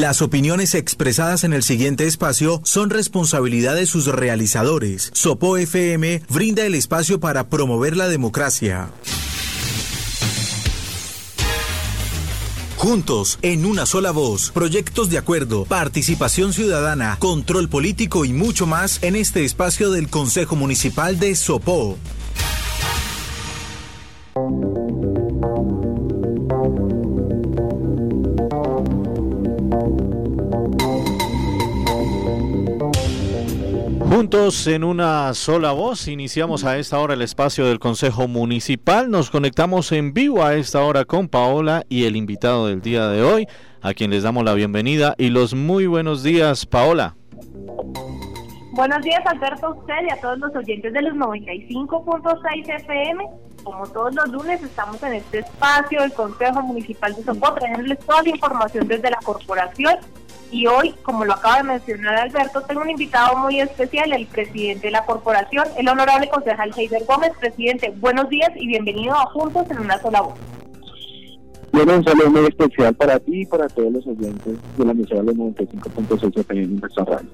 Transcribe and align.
Las 0.00 0.22
opiniones 0.22 0.74
expresadas 0.74 1.44
en 1.44 1.52
el 1.52 1.62
siguiente 1.62 2.06
espacio 2.06 2.62
son 2.64 2.88
responsabilidad 2.88 3.74
de 3.74 3.84
sus 3.84 4.06
realizadores. 4.06 5.10
Sopo 5.12 5.58
FM 5.58 6.22
brinda 6.30 6.64
el 6.64 6.74
espacio 6.74 7.20
para 7.20 7.50
promover 7.50 7.98
la 7.98 8.08
democracia. 8.08 8.88
Juntos, 12.78 13.38
en 13.42 13.66
una 13.66 13.84
sola 13.84 14.10
voz, 14.10 14.52
proyectos 14.52 15.10
de 15.10 15.18
acuerdo, 15.18 15.66
participación 15.66 16.54
ciudadana, 16.54 17.18
control 17.18 17.68
político 17.68 18.24
y 18.24 18.32
mucho 18.32 18.66
más 18.66 19.02
en 19.02 19.16
este 19.16 19.44
espacio 19.44 19.90
del 19.90 20.08
Consejo 20.08 20.56
Municipal 20.56 21.20
de 21.20 21.34
Sopó. 21.34 21.98
Juntos 34.32 34.68
en 34.68 34.84
una 34.84 35.34
sola 35.34 35.72
voz, 35.72 36.06
iniciamos 36.06 36.64
a 36.64 36.78
esta 36.78 37.00
hora 37.00 37.14
el 37.14 37.22
espacio 37.22 37.66
del 37.66 37.80
Consejo 37.80 38.28
Municipal. 38.28 39.10
Nos 39.10 39.28
conectamos 39.28 39.90
en 39.90 40.14
vivo 40.14 40.44
a 40.44 40.54
esta 40.54 40.84
hora 40.84 41.04
con 41.04 41.28
Paola 41.28 41.82
y 41.88 42.04
el 42.04 42.14
invitado 42.14 42.68
del 42.68 42.80
día 42.80 43.08
de 43.08 43.24
hoy, 43.24 43.48
a 43.82 43.92
quien 43.92 44.12
les 44.12 44.22
damos 44.22 44.44
la 44.44 44.54
bienvenida 44.54 45.16
y 45.18 45.30
los 45.30 45.54
muy 45.54 45.88
buenos 45.88 46.22
días, 46.22 46.64
Paola. 46.64 47.16
Buenos 48.70 49.02
días, 49.02 49.20
Alberto, 49.26 49.66
a 49.66 49.70
usted 49.70 49.94
y 50.08 50.12
a 50.12 50.20
todos 50.20 50.38
los 50.38 50.54
oyentes 50.54 50.92
de 50.92 51.02
los 51.02 51.14
95.6 51.14 52.82
FM. 52.82 53.26
Como 53.64 53.84
todos 53.88 54.14
los 54.14 54.28
lunes, 54.28 54.62
estamos 54.62 55.02
en 55.02 55.14
este 55.14 55.40
espacio 55.40 56.02
del 56.02 56.12
Consejo 56.12 56.62
Municipal 56.62 57.16
de 57.16 57.24
Sopó, 57.24 57.52
trayéndoles 57.54 57.98
toda 57.98 58.22
la 58.22 58.28
información 58.28 58.86
desde 58.86 59.10
la 59.10 59.18
corporación 59.24 59.96
y 60.50 60.66
hoy, 60.66 60.94
como 61.02 61.24
lo 61.24 61.34
acaba 61.34 61.58
de 61.58 61.64
mencionar 61.64 62.16
Alberto, 62.16 62.62
tengo 62.62 62.82
un 62.82 62.90
invitado 62.90 63.36
muy 63.36 63.60
especial, 63.60 64.12
el 64.12 64.26
presidente 64.26 64.88
de 64.88 64.90
la 64.92 65.04
corporación, 65.04 65.64
el 65.76 65.88
honorable 65.88 66.28
concejal 66.28 66.72
Heider 66.76 67.04
Gómez. 67.04 67.32
Presidente, 67.38 67.92
buenos 67.98 68.28
días 68.28 68.50
y 68.56 68.66
bienvenido 68.66 69.14
a 69.14 69.26
Juntos 69.26 69.70
en 69.70 69.78
una 69.78 69.98
sola 70.00 70.22
voz. 70.22 70.34
Bueno, 71.72 71.96
un 71.96 72.04
saludo 72.04 72.30
muy 72.30 72.46
especial 72.46 72.94
para 72.94 73.18
ti 73.20 73.42
y 73.42 73.46
para 73.46 73.68
todos 73.68 73.92
los 73.92 74.06
oyentes 74.06 74.56
de 74.76 74.84
la 74.84 74.92
emisora 74.92 75.22
de 75.22 75.32
95.6 75.32 76.44
en 76.50 76.80
nuestra 76.80 77.04
radio. 77.04 77.28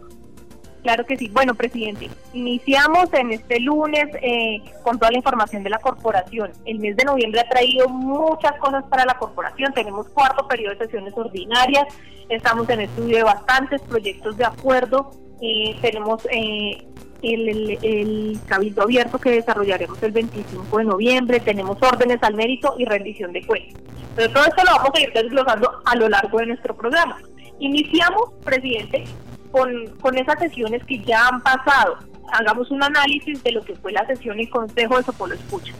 Claro 0.86 1.04
que 1.04 1.16
sí. 1.16 1.28
Bueno, 1.32 1.56
presidente, 1.56 2.08
iniciamos 2.32 3.12
en 3.12 3.32
este 3.32 3.58
lunes 3.58 4.06
eh, 4.22 4.62
con 4.84 5.00
toda 5.00 5.10
la 5.10 5.16
información 5.16 5.64
de 5.64 5.70
la 5.70 5.80
corporación. 5.80 6.52
El 6.64 6.78
mes 6.78 6.96
de 6.96 7.04
noviembre 7.04 7.40
ha 7.40 7.48
traído 7.48 7.88
muchas 7.88 8.56
cosas 8.60 8.84
para 8.84 9.04
la 9.04 9.18
corporación. 9.18 9.72
Tenemos 9.72 10.08
cuarto 10.10 10.46
periodo 10.46 10.76
de 10.76 10.84
sesiones 10.84 11.12
ordinarias, 11.16 11.88
estamos 12.28 12.70
en 12.70 12.82
estudio 12.82 13.16
de 13.16 13.22
bastantes 13.24 13.82
proyectos 13.82 14.36
de 14.36 14.44
acuerdo, 14.44 15.10
eh, 15.42 15.76
tenemos 15.82 16.24
eh, 16.30 16.86
el, 17.20 17.78
el, 17.82 18.38
cabildo 18.46 18.82
abierto 18.82 19.18
que 19.18 19.30
desarrollaremos 19.30 20.00
el 20.04 20.12
25 20.12 20.78
de 20.78 20.84
noviembre, 20.84 21.40
tenemos 21.40 21.82
órdenes 21.82 22.22
al 22.22 22.34
mérito 22.34 22.76
y 22.78 22.84
rendición 22.84 23.32
de 23.32 23.44
cuentas. 23.44 23.82
Pero 24.14 24.32
todo 24.32 24.44
esto 24.44 24.62
lo 24.62 24.70
vamos 24.70 24.90
a 24.94 25.00
ir 25.00 25.12
desglosando 25.12 25.82
a 25.84 25.96
lo 25.96 26.08
largo 26.08 26.38
de 26.38 26.46
nuestro 26.46 26.76
programa. 26.76 27.18
Iniciamos, 27.58 28.34
presidente, 28.44 29.02
con, 29.50 30.16
esas 30.16 30.38
sesiones 30.38 30.84
que 30.84 31.02
ya 31.04 31.28
han 31.28 31.42
pasado. 31.42 31.96
Hagamos 32.32 32.70
un 32.70 32.82
análisis 32.82 33.42
de 33.42 33.52
lo 33.52 33.62
que 33.62 33.74
fue 33.76 33.92
la 33.92 34.06
sesión 34.06 34.38
y 34.40 34.48
consejo 34.48 34.96
de 34.96 35.04
Sopolo 35.04 35.34
Escucha. 35.34 35.72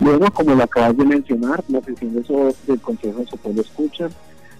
Bueno, 0.00 0.30
como 0.32 0.54
lo 0.54 0.62
acabas 0.62 0.96
de 0.96 1.04
mencionar, 1.04 1.62
la 1.68 1.80
sesión 1.80 2.14
de 2.14 2.54
del 2.66 2.80
Consejo 2.80 3.18
de 3.18 3.26
Sopolo 3.26 3.60
Escucha 3.60 4.08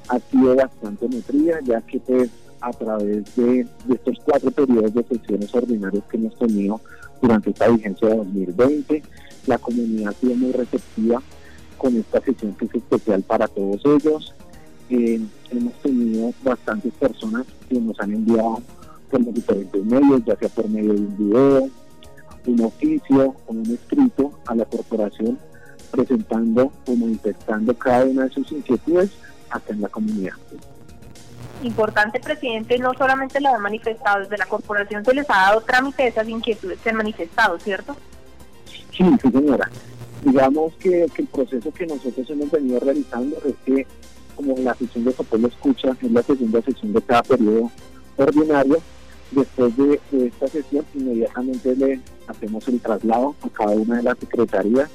ha 0.09 0.19
sido 0.19 0.57
bastante 0.57 1.09
nutrida, 1.09 1.59
ya 1.63 1.81
que 1.83 2.01
pues 2.01 2.31
a 2.61 2.73
través 2.73 3.37
de, 3.37 3.67
estos 3.89 4.19
cuatro 4.25 4.51
periodos 4.51 4.95
de 4.95 5.05
sesiones 5.05 5.55
ordinarias 5.55 6.03
que 6.11 6.17
hemos 6.17 6.37
tenido 6.37 6.81
durante 7.21 7.51
esta 7.51 7.69
vigencia 7.69 8.09
de 8.09 8.17
2020, 8.17 9.03
la 9.47 9.59
comunidad 9.59 10.11
ha 10.11 10.21
sido 10.21 10.35
muy 10.35 10.53
receptiva 10.53 11.23
con 11.77 11.97
esta 11.97 12.21
sesión 12.21 12.55
que 12.55 12.65
es 12.67 12.75
especial 12.75 13.23
para 13.23 13.47
todos 13.47 13.81
ellos. 13.85 14.35
Eh, 14.91 15.21
hemos 15.51 15.75
tenido 15.83 16.33
bastantes 16.43 16.93
personas 16.95 17.47
que 17.69 17.79
nos 17.79 17.99
han 18.01 18.13
enviado 18.13 18.63
por 19.11 19.25
los 19.25 19.35
diferentes 19.35 19.85
medios, 19.85 20.23
ya 20.25 20.37
sea 20.37 20.49
por 20.49 20.69
medio 20.69 20.95
de 20.95 21.01
un 21.01 21.17
video, 21.17 21.71
un 22.47 22.61
oficio 22.63 23.37
o 23.47 23.53
un 23.53 23.67
escrito 23.67 24.33
a 24.47 24.55
la 24.55 24.65
corporación 24.65 25.39
presentando 25.91 26.73
o 26.87 26.97
manifestando 26.97 27.77
cada 27.77 28.05
una 28.05 28.25
de 28.25 28.31
sus 28.31 28.51
inquietudes 28.53 29.11
acá 29.51 29.73
en 29.73 29.83
la 29.83 29.89
comunidad. 29.89 30.35
Importante, 31.63 32.21
presidente, 32.21 32.79
no 32.79 32.93
solamente 32.95 33.41
lo 33.41 33.49
han 33.49 33.63
manifestado, 33.63 34.21
desde 34.21 34.39
la 34.39 34.47
corporación 34.47 35.05
se 35.05 35.15
les 35.15 35.29
ha 35.29 35.35
dado 35.35 35.61
trámite 35.63 36.05
de 36.05 36.09
esas 36.11 36.29
inquietudes 36.29 36.79
que 36.81 36.91
han 36.91 36.97
manifestado, 36.97 37.59
¿cierto? 37.59 37.97
Sí, 38.67 39.05
sí, 39.21 39.31
señora. 39.31 39.69
Digamos 40.23 40.75
que, 40.75 41.07
que 41.15 41.23
el 41.23 41.29
proceso 41.29 41.73
que 41.73 41.87
nosotros 41.87 42.29
hemos 42.31 42.51
venido 42.51 42.81
realizando 42.81 43.37
es 43.45 43.55
que 43.65 43.87
como 44.39 44.57
la 44.59 44.73
sesión 44.75 45.05
de 45.05 45.15
lo 45.33 45.49
Escucha, 45.49 45.97
es 46.01 46.13
la 46.13 46.23
segunda 46.23 46.63
sesión 46.63 46.93
de 46.93 47.03
cada 47.03 47.25
periodo 47.25 47.73
ordinario. 48.17 48.79
Después 49.33 49.77
de, 49.77 50.01
esta 50.13 50.47
sesión, 50.47 50.87
inmediatamente 50.95 51.75
le 51.75 52.01
hacemos 52.29 52.67
el 52.69 52.81
traslado 52.81 53.35
a 53.43 53.49
cada 53.49 53.73
una 53.73 53.97
de 53.97 54.05
las 54.05 54.17
secretarías, 54.19 54.89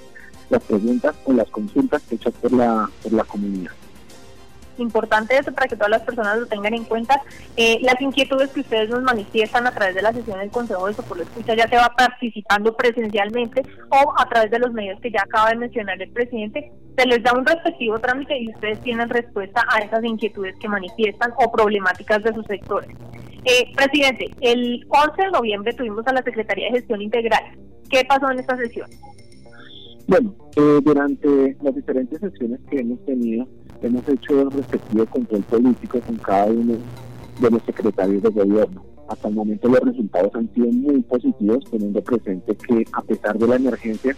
las 0.50 0.64
preguntas 0.64 1.14
o 1.26 1.34
las 1.34 1.50
consultas 1.50 2.02
hechas 2.10 2.34
por 2.42 2.54
la, 2.54 2.90
por 3.04 3.12
la 3.12 3.26
comunidad 3.26 3.74
importante 4.78 5.38
eso 5.38 5.52
para 5.52 5.68
que 5.68 5.76
todas 5.76 5.92
las 5.92 6.02
personas 6.02 6.40
lo 6.40 6.46
tengan 6.48 6.74
en 6.74 6.84
cuenta. 6.84 7.22
Eh, 7.56 7.78
las 7.82 8.02
inquietudes 8.02 8.50
que 8.50 8.62
ustedes 8.62 8.90
nos 8.90 9.04
manifiestan 9.04 9.68
a 9.68 9.72
través 9.72 9.94
de 9.94 10.02
la 10.02 10.14
sesión 10.14 10.40
del 10.40 10.50
Consejo 10.50 10.88
de 10.88 10.96
Socorro 10.96 11.22
Escucha 11.22 11.54
ya 11.54 11.68
se 11.68 11.76
va 11.76 11.94
participando 11.96 12.76
presencialmente 12.76 13.64
o 13.90 14.14
a 14.18 14.28
través 14.28 14.50
de 14.50 14.60
los 14.60 14.74
medios 14.74 15.00
que 15.00 15.12
ya 15.12 15.22
acaba 15.22 15.52
de 15.52 15.58
mencionar 15.58 16.02
el 16.02 16.12
presidente, 16.12 16.72
se 16.98 17.08
les 17.08 17.24
da 17.24 17.34
un 17.34 17.46
respectivo 17.46 18.00
trámite 18.00 18.38
y 18.38 18.50
ustedes 18.50 18.80
tienen 18.82 19.10
respuesta 19.10 19.66
a 19.70 19.80
esas 19.80 20.04
inquietudes 20.04 20.56
que 20.60 20.70
manifiestan 20.70 21.34
o 21.38 21.52
problemáticas 21.52 22.24
de 22.24 22.34
sus 22.34 22.46
sectores. 22.46 22.90
Eh, 23.46 23.72
presidente, 23.76 24.32
el 24.42 24.86
11 24.90 25.22
de 25.22 25.32
noviembre 25.32 25.74
tuvimos 25.74 26.06
a 26.08 26.14
la 26.14 26.24
Secretaría 26.24 26.68
de 26.68 26.80
Gestión 26.80 27.02
Integral. 27.02 27.44
¿Qué 27.90 28.04
pasó 28.08 28.32
en 28.32 28.40
esta 28.40 28.56
sesión? 28.58 28.90
Bueno, 30.08 30.34
eh, 30.56 30.80
durante 30.84 31.58
las 31.62 31.76
diferentes 31.76 32.20
sesiones 32.20 32.60
que 32.70 32.80
hemos 32.80 33.04
tenido, 33.06 33.48
hemos 33.82 34.08
hecho 34.08 34.42
el 34.42 34.52
respectivo 34.52 35.06
control 35.08 35.44
político 35.44 36.00
con 36.02 36.18
cada 36.18 36.46
uno 36.46 36.76
de 37.40 37.52
los 37.52 37.62
secretarios 37.64 38.22
de 38.22 38.30
gobierno. 38.30 38.86
Hasta 39.10 39.28
el 39.28 39.36
momento 39.36 39.68
los 39.68 39.82
resultados 39.82 40.34
han 40.36 40.54
sido 40.54 40.68
muy 40.68 41.02
positivos, 41.02 41.66
teniendo 41.70 42.02
presente 42.02 42.56
que 42.56 42.86
a 42.94 43.02
pesar 43.02 43.38
de 43.38 43.48
la 43.48 43.56
emergencia, 43.56 44.16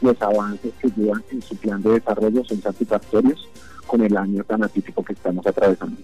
los 0.00 0.20
avances 0.20 0.72
que 0.80 0.88
llevan 0.96 1.24
en 1.30 1.42
su 1.42 1.56
plan 1.56 1.82
de 1.82 1.94
desarrollo 1.94 2.44
son 2.44 2.60
satisfactorios 2.60 3.48
con 3.86 4.02
el 4.02 4.16
año 4.16 4.44
tan 4.44 4.64
atípico 4.64 5.02
que 5.04 5.12
estamos 5.12 5.46
atravesando. 5.46 6.00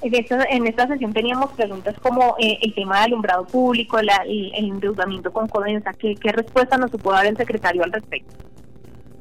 En 0.00 0.14
esta, 0.14 0.44
en 0.44 0.66
esta 0.66 0.86
sesión 0.86 1.12
teníamos 1.12 1.50
preguntas 1.52 1.96
como 2.00 2.36
eh, 2.38 2.58
el 2.62 2.72
tema 2.74 2.98
de 2.98 3.04
alumbrado 3.06 3.44
público, 3.46 3.98
el, 3.98 4.08
endeudamiento 4.54 5.32
con 5.32 5.48
Codensa. 5.48 5.92
¿Qué, 5.92 6.14
¿Qué 6.14 6.30
respuesta 6.30 6.78
nos 6.78 6.92
supo 6.92 7.10
dar 7.10 7.26
el 7.26 7.36
secretario 7.36 7.82
al 7.82 7.92
respecto? 7.92 8.47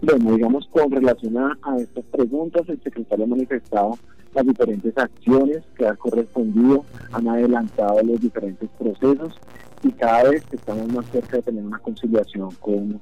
Bueno, 0.02 0.35
digamos, 0.35 0.68
con 0.68 0.91
relación 0.91 1.38
a, 1.38 1.58
estas 1.80 2.06
preguntas, 2.06 2.63
el 2.68 2.81
secretario 2.81 3.25
ha 3.25 3.28
manifestado 3.28 3.97
las 4.34 4.46
diferentes 4.46 4.96
acciones 4.97 5.63
que 5.75 5.88
ha 5.88 5.96
correspondido, 5.96 6.85
han 7.12 7.28
adelantado 7.28 8.02
los 8.03 8.22
diferentes 8.22 8.69
procesos 8.78 9.40
y 9.84 9.91
cada 9.94 10.30
vez 10.30 10.44
estamos 10.52 10.88
más 10.94 11.06
cerca 11.08 11.38
de 11.38 11.44
tener 11.44 11.66
una 11.66 11.80
conciliación 11.80 12.52
con, 12.59 13.02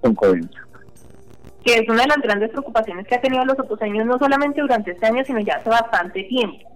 con 0.00 0.14
Codensa. 0.14 0.60
Que 1.64 1.74
es 1.78 1.88
una 1.88 2.02
de 2.02 2.08
las 2.08 2.18
grandes 2.22 2.50
preocupaciones 2.50 3.06
que 3.06 3.14
ha 3.14 3.20
tenido 3.20 3.44
los 3.44 3.58
oposeños 3.58 4.06
no 4.06 4.18
solamente 4.18 4.60
durante 4.60 4.92
este 4.92 5.06
año, 5.06 5.24
sino 5.24 5.40
ya 5.40 5.54
hace 5.54 5.70
bastante 5.70 6.24
tiempo. 6.24 6.68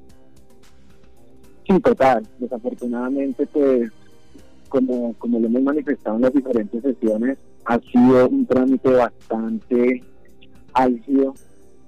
Sí, 1.66 1.78
total. 1.81 2.26
Desafortunadamente, 2.38 3.46
pues, 3.46 3.90
como, 4.69 5.14
como 5.14 5.38
lo 5.38 5.46
hemos 5.46 5.62
manifestado 5.62 6.16
en 6.16 6.22
las 6.22 6.32
diferentes 6.32 6.82
sesiones, 6.82 7.38
ha 7.64 7.78
sido 7.78 8.28
un 8.28 8.46
trámite 8.46 8.90
bastante 8.90 10.02
álgido 10.74 11.34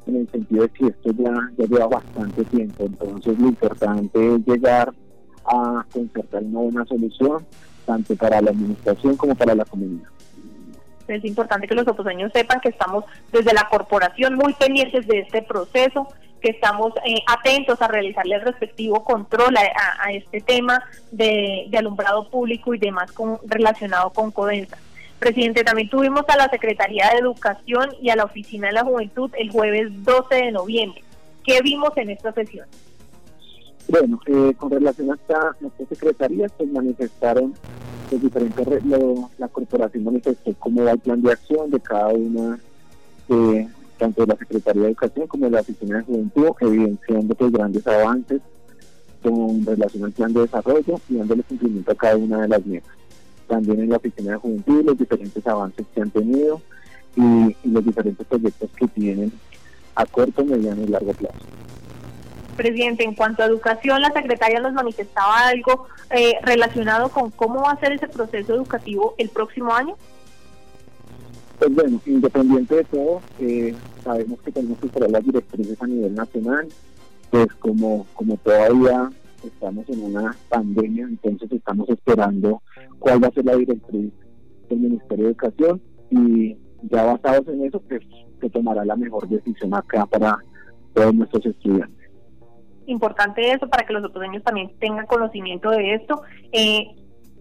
en 0.06 0.16
el 0.16 0.28
sentido 0.30 0.62
de 0.62 0.68
que 0.68 0.86
esto 0.86 1.10
ya, 1.16 1.66
lleva 1.66 1.86
bastante 1.86 2.44
tiempo, 2.44 2.84
entonces 2.84 3.38
lo 3.38 3.48
importante 3.48 4.34
es 4.34 4.46
llegar 4.46 4.92
a 5.46 5.84
concertar 5.92 6.42
una 6.42 6.60
buena 6.60 6.84
solución, 6.84 7.46
tanto 7.86 8.14
para 8.16 8.40
la 8.40 8.50
administración 8.50 9.16
como 9.16 9.34
para 9.34 9.54
la 9.54 9.64
comunidad. 9.64 10.08
Es 11.08 11.24
importante 11.24 11.68
que 11.68 11.74
los 11.74 11.86
oposeños 11.86 12.32
sepan 12.32 12.60
que 12.60 12.70
estamos 12.70 13.04
desde 13.30 13.52
la 13.52 13.68
corporación 13.68 14.34
muy 14.34 14.54
pendientes 14.54 15.06
de 15.06 15.20
este 15.20 15.42
proceso, 15.42 16.08
que 16.40 16.50
estamos 16.50 16.92
eh, 17.06 17.22
atentos 17.26 17.80
a 17.80 17.88
realizarle 17.88 18.36
el 18.36 18.42
respectivo 18.42 19.04
control 19.04 19.54
a, 19.56 20.12
este 20.12 20.40
tema 20.40 20.82
de, 21.10 21.70
alumbrado 21.76 22.28
público 22.28 22.74
y 22.74 22.78
demás 22.78 23.12
con, 23.12 23.38
relacionado 23.46 24.10
con 24.10 24.30
Codensa. 24.30 24.78
Presidente, 25.18 25.64
también 25.64 25.88
tuvimos 25.88 26.24
a 26.28 26.36
la 26.36 26.48
Secretaría 26.48 27.10
de 27.10 27.18
Educación 27.18 27.90
y 28.00 28.10
a 28.10 28.16
la 28.16 28.24
Oficina 28.24 28.68
de 28.68 28.74
la 28.74 28.84
Juventud 28.84 29.30
el 29.38 29.50
jueves 29.50 29.88
12 30.04 30.34
de 30.34 30.52
noviembre. 30.52 31.02
¿Qué 31.44 31.60
vimos 31.62 31.90
en 31.96 32.10
esta 32.10 32.32
sesión? 32.32 32.66
Bueno, 33.88 34.18
eh, 34.26 34.54
con 34.56 34.70
relación 34.70 35.10
a 35.10 35.14
esta, 35.14 35.56
secretaría, 35.88 36.48
pues 36.56 36.70
manifestaron 36.70 37.54
los 38.10 38.20
diferentes, 38.20 38.66
la 39.38 39.48
corporación 39.48 40.04
manifestó 40.04 40.54
cómo 40.58 40.84
va 40.84 40.92
el 40.92 40.98
plan 40.98 41.20
de 41.20 41.32
acción 41.32 41.70
de 41.70 41.80
cada 41.80 42.08
una, 42.08 42.58
de, 43.28 43.68
tanto 43.98 44.22
de 44.22 44.28
la 44.28 44.36
Secretaría 44.36 44.82
de 44.82 44.88
Educación 44.88 45.26
como 45.26 45.44
de 45.46 45.50
la 45.50 45.60
Oficina 45.60 45.98
de 45.98 46.04
Juventud, 46.04 46.50
evidenciando 46.60 47.34
pues, 47.34 47.52
grandes 47.52 47.86
avances 47.86 48.40
con 49.22 49.64
relación 49.64 50.04
al 50.04 50.12
plan 50.12 50.32
de 50.32 50.40
desarrollo 50.40 51.00
y 51.08 51.16
dándole 51.16 51.42
cumplimiento 51.42 51.92
a 51.92 51.94
cada 51.94 52.16
una 52.16 52.42
de 52.42 52.48
las 52.48 52.66
metas. 52.66 53.03
También 53.48 53.80
en 53.80 53.90
la 53.90 53.96
Oficina 53.96 54.32
de 54.32 54.38
Juventud, 54.38 54.84
los 54.84 54.98
diferentes 54.98 55.46
avances 55.46 55.86
que 55.94 56.00
han 56.00 56.10
tenido 56.10 56.60
y 57.16 57.56
los 57.64 57.84
diferentes 57.84 58.26
proyectos 58.26 58.70
que 58.76 58.88
tienen 58.88 59.32
a 59.94 60.06
corto, 60.06 60.44
mediano 60.44 60.82
y 60.82 60.88
largo 60.88 61.12
plazo. 61.12 61.38
Presidente, 62.56 63.04
en 63.04 63.14
cuanto 63.14 63.42
a 63.42 63.46
educación, 63.46 64.00
la 64.00 64.12
secretaria 64.12 64.60
nos 64.60 64.72
manifestaba 64.72 65.48
algo 65.48 65.86
eh, 66.10 66.34
relacionado 66.42 67.08
con 67.08 67.30
cómo 67.30 67.62
va 67.62 67.72
a 67.72 67.80
ser 67.80 67.92
ese 67.92 68.08
proceso 68.08 68.54
educativo 68.54 69.14
el 69.18 69.28
próximo 69.28 69.72
año. 69.72 69.96
Pues 71.58 71.74
bueno, 71.74 72.00
independiente 72.06 72.76
de 72.76 72.84
todo, 72.84 73.22
eh, 73.40 73.74
sabemos 74.02 74.40
que 74.40 74.52
tenemos 74.52 74.78
que 74.78 74.86
esperar 74.86 75.10
las 75.10 75.24
directrices 75.24 75.80
a 75.80 75.86
nivel 75.86 76.14
nacional, 76.14 76.68
pues 77.30 77.48
como, 77.58 78.06
como 78.14 78.36
todavía 78.36 79.10
estamos 79.44 79.88
en 79.88 80.02
una 80.04 80.36
pandemia, 80.48 81.04
entonces 81.04 81.50
estamos 81.52 81.88
esperando 81.88 82.62
cuál 82.98 83.22
va 83.22 83.28
a 83.28 83.32
ser 83.32 83.44
la 83.44 83.56
directriz 83.56 84.12
del 84.68 84.78
Ministerio 84.78 85.24
de 85.24 85.30
Educación 85.30 85.82
y 86.10 86.56
ya 86.82 87.04
basados 87.04 87.48
en 87.48 87.64
eso, 87.64 87.80
pues 87.80 88.02
se 88.40 88.50
tomará 88.50 88.84
la 88.84 88.96
mejor 88.96 89.28
decisión 89.28 89.74
acá 89.74 90.06
para 90.06 90.38
todos 90.94 91.14
nuestros 91.14 91.46
estudiantes 91.46 92.04
importante 92.86 93.52
eso 93.52 93.68
para 93.68 93.86
que 93.86 93.92
los 93.92 94.04
otros 94.04 94.22
niños 94.22 94.42
también 94.42 94.70
tengan 94.78 95.06
conocimiento 95.06 95.70
de 95.70 95.94
esto. 95.94 96.22
Eh, 96.52 96.86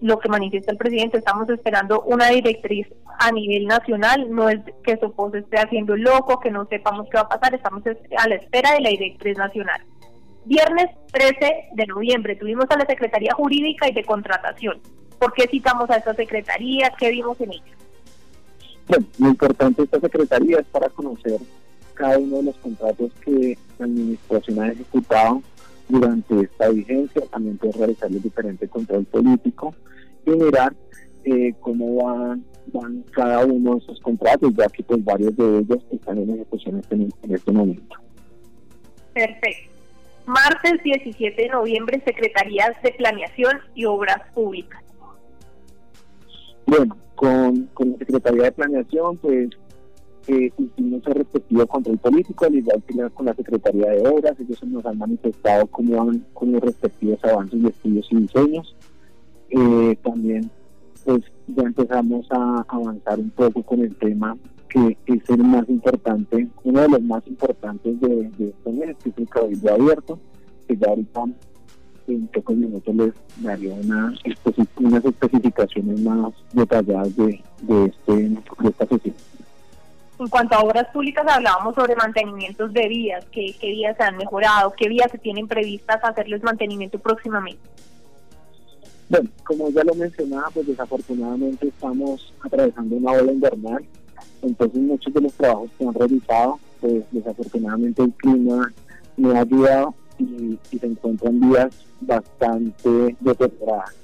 lo 0.01 0.19
que 0.19 0.27
manifiesta 0.27 0.71
el 0.71 0.77
presidente, 0.77 1.17
estamos 1.17 1.49
esperando 1.49 2.01
una 2.01 2.27
directriz 2.27 2.87
a 3.19 3.31
nivel 3.31 3.67
nacional, 3.67 4.27
no 4.29 4.49
es 4.49 4.59
que 4.83 4.97
Sopos 4.97 5.33
esté 5.33 5.57
haciendo 5.57 5.95
loco, 5.95 6.41
que 6.41 6.51
no 6.51 6.65
sepamos 6.65 7.07
qué 7.09 7.17
va 7.17 7.23
a 7.23 7.29
pasar, 7.29 7.53
estamos 7.53 7.83
a 7.85 8.27
la 8.27 8.35
espera 8.35 8.73
de 8.73 8.81
la 8.81 8.89
directriz 8.89 9.37
nacional. 9.37 9.81
Viernes 10.45 10.89
13 11.11 11.69
de 11.73 11.87
noviembre 11.87 12.35
tuvimos 12.35 12.65
a 12.69 12.77
la 12.77 12.85
Secretaría 12.85 13.33
Jurídica 13.33 13.87
y 13.87 13.93
de 13.93 14.03
Contratación. 14.03 14.79
¿Por 15.19 15.33
qué 15.33 15.47
citamos 15.47 15.89
a 15.89 15.95
esta 15.95 16.13
Secretaría? 16.15 16.91
¿Qué 16.99 17.11
vimos 17.11 17.39
en 17.39 17.53
ella? 17.53 17.77
Bueno, 18.87 19.05
lo 19.19 19.29
importante 19.29 19.81
de 19.81 19.85
esta 19.85 19.99
Secretaría 20.01 20.59
es 20.59 20.65
para 20.65 20.89
conocer 20.89 21.39
cada 21.93 22.17
uno 22.17 22.37
de 22.37 22.43
los 22.43 22.57
contratos 22.57 23.11
que 23.23 23.57
la 23.79 23.85
administración 23.85 24.59
ha 24.59 24.71
ejecutado 24.71 25.41
durante 25.87 26.41
esta 26.41 26.69
vigencia, 26.69 27.21
también 27.31 27.57
puede 27.57 27.73
realizar 27.73 28.09
el 28.09 28.21
diferente 28.21 28.67
control 28.67 29.05
político 29.05 29.73
y 30.25 30.31
mirar 30.31 30.73
eh, 31.23 31.53
cómo 31.59 32.03
van, 32.03 32.43
van 32.73 33.03
cada 33.11 33.45
uno 33.45 33.75
de 33.75 33.77
esos 33.77 33.99
contratos, 34.01 34.51
ya 34.57 34.67
que 34.67 34.83
pues 34.83 35.03
varios 35.03 35.35
de 35.37 35.59
ellos 35.59 35.83
están 35.91 36.17
en 36.17 36.31
ejecución 36.31 36.81
en, 36.89 37.09
en 37.21 37.33
este 37.33 37.51
momento. 37.51 37.95
Perfecto. 39.13 39.72
Martes 40.25 40.81
17 40.83 41.41
de 41.41 41.49
noviembre, 41.49 42.01
Secretarías 42.05 42.71
de 42.81 42.91
Planeación 42.93 43.59
y 43.75 43.85
Obras 43.85 44.21
Públicas. 44.33 44.81
Bueno, 46.65 46.97
con, 47.15 47.65
con 47.73 47.91
la 47.91 47.97
Secretaría 47.97 48.43
de 48.43 48.51
Planeación, 48.51 49.17
pues 49.17 49.49
eh, 50.27 50.51
el 50.77 51.03
respectivo 51.03 51.67
control 51.67 51.97
político, 51.97 52.45
al 52.45 52.55
igual 52.55 52.81
que 52.87 53.09
con 53.13 53.25
la 53.25 53.33
Secretaría 53.33 53.89
de 53.91 54.07
Obras, 54.07 54.39
ellos 54.39 54.63
nos 54.63 54.85
han 54.85 54.97
manifestado 54.97 55.67
cómo 55.67 56.05
van 56.05 56.25
con 56.33 56.53
los 56.53 56.61
respectivos 56.61 57.19
avances 57.25 57.61
de 57.61 57.69
estudios 57.69 58.07
y 58.11 58.15
diseños. 58.15 58.75
Eh, 59.49 59.97
también 60.03 60.49
pues 61.03 61.21
ya 61.47 61.63
empezamos 61.63 62.25
a 62.31 62.65
avanzar 62.67 63.19
un 63.19 63.29
poco 63.31 63.61
con 63.63 63.81
el 63.81 63.95
tema 63.97 64.37
que 64.73 64.97
es 65.05 65.29
el 65.29 65.43
más 65.43 65.69
importante, 65.69 66.47
uno 66.63 66.81
de 66.81 66.89
los 66.89 67.01
más 67.03 67.25
importantes 67.27 68.01
de, 68.01 68.29
de 68.37 68.49
este 68.49 68.71
mes, 68.71 68.95
que 69.03 69.09
es 69.09 69.17
el 69.17 69.29
cabildo 69.29 69.73
abierto, 69.73 70.19
que 70.67 70.75
ya 70.75 70.87
ahorita 70.87 71.25
en 72.07 72.27
pocos 72.27 72.55
minutos 72.55 72.95
les 72.95 73.13
daría 73.37 73.73
una, 73.75 74.13
unas 74.79 75.05
especificaciones 75.05 75.99
más 76.01 76.33
detalladas 76.51 77.15
de, 77.15 77.41
de, 77.61 77.85
este, 77.85 78.13
de 78.13 78.69
esta 78.69 78.85
sesión. 78.87 79.15
En 80.19 80.27
cuanto 80.27 80.55
a 80.55 80.61
obras 80.61 80.87
públicas, 80.93 81.25
hablábamos 81.27 81.75
sobre 81.75 81.95
mantenimientos 81.95 82.73
de 82.73 82.87
vías, 82.87 83.25
qué, 83.31 83.55
qué 83.59 83.67
vías 83.67 83.95
se 83.95 84.03
han 84.03 84.17
mejorado, 84.17 84.73
qué 84.77 84.89
vías 84.89 85.11
se 85.11 85.17
tienen 85.17 85.47
previstas 85.47 86.03
hacerles 86.03 86.43
mantenimiento 86.43 86.97
próximamente. 86.99 87.61
Bueno, 89.09 89.29
como 89.43 89.69
ya 89.69 89.83
lo 89.83 89.93
mencionaba, 89.95 90.49
pues 90.53 90.65
desafortunadamente 90.65 91.67
estamos 91.67 92.33
atravesando 92.41 92.95
una 92.95 93.11
ola 93.11 93.31
invernal, 93.31 93.85
entonces 94.41 94.81
muchos 94.81 95.13
de 95.13 95.21
los 95.21 95.33
trabajos 95.33 95.69
que 95.77 95.85
han 95.85 95.93
realizado, 95.93 96.59
pues 96.81 97.03
desafortunadamente 97.11 98.03
el 98.03 98.11
clima 98.13 98.73
no 99.17 99.31
ha 99.31 99.39
ayudado 99.39 99.95
y, 100.19 100.59
se 100.77 100.85
encuentran 100.85 101.39
vías 101.39 101.73
bastante 102.01 103.15
deterioradas. 103.19 103.95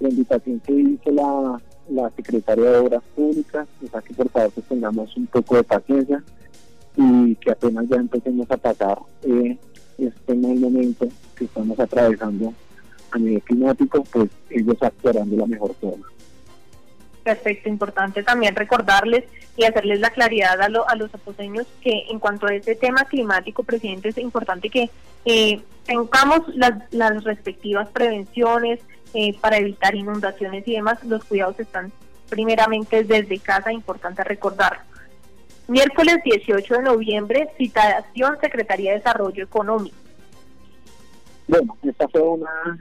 La 0.00 0.08
invitación 0.08 0.60
que 0.60 0.72
hizo 0.72 1.10
la 1.10 1.60
la 1.90 2.10
Secretaría 2.10 2.70
de 2.70 2.78
Obras 2.78 3.02
Públicas, 3.14 3.66
o 3.82 4.00
que 4.00 4.14
por 4.14 4.28
favor 4.30 4.50
pues, 4.52 4.66
tengamos 4.66 5.16
un 5.16 5.26
poco 5.26 5.56
de 5.56 5.64
paciencia 5.64 6.22
y 6.96 7.34
que 7.36 7.50
apenas 7.50 7.88
ya 7.88 7.96
empecemos 7.96 8.50
a 8.50 8.56
pasar 8.56 8.98
eh, 9.22 9.58
este 9.98 10.34
mal 10.34 10.56
momento 10.56 11.08
que 11.36 11.44
estamos 11.44 11.78
atravesando 11.78 12.52
a 13.10 13.18
nivel 13.18 13.42
climático, 13.42 14.04
pues 14.12 14.30
ellos 14.50 14.76
actuarán 14.80 15.30
de 15.30 15.36
la 15.36 15.46
mejor 15.46 15.74
forma. 15.74 16.06
Perfecto, 17.22 17.68
importante 17.68 18.22
también 18.22 18.56
recordarles 18.56 19.24
y 19.56 19.64
hacerles 19.64 20.00
la 20.00 20.10
claridad 20.10 20.60
a, 20.60 20.66
a 20.66 20.96
los 20.96 21.14
aposeños 21.14 21.66
que 21.82 22.06
en 22.08 22.18
cuanto 22.18 22.46
a 22.46 22.54
este 22.54 22.74
tema 22.74 23.04
climático, 23.04 23.62
presidente, 23.62 24.08
es 24.08 24.18
importante 24.18 24.70
que 24.70 24.90
eh, 25.26 25.60
tengamos 25.84 26.48
las, 26.54 26.72
las 26.92 27.22
respectivas 27.24 27.88
prevenciones, 27.90 28.80
eh, 29.12 29.36
para 29.40 29.58
evitar 29.58 29.94
inundaciones 29.94 30.66
y 30.68 30.74
demás, 30.74 31.02
los 31.04 31.24
cuidados 31.24 31.58
están 31.58 31.92
primeramente 32.28 33.02
desde 33.02 33.38
casa, 33.40 33.72
importante 33.72 34.22
recordar. 34.22 34.82
Miércoles 35.66 36.18
18 36.24 36.74
de 36.74 36.82
noviembre, 36.82 37.48
citación 37.58 38.38
Secretaría 38.40 38.92
de 38.92 38.98
Desarrollo 38.98 39.44
Económico. 39.44 39.96
Bueno, 41.48 41.76
esta 41.82 42.06
fue 42.08 42.20
una, 42.22 42.78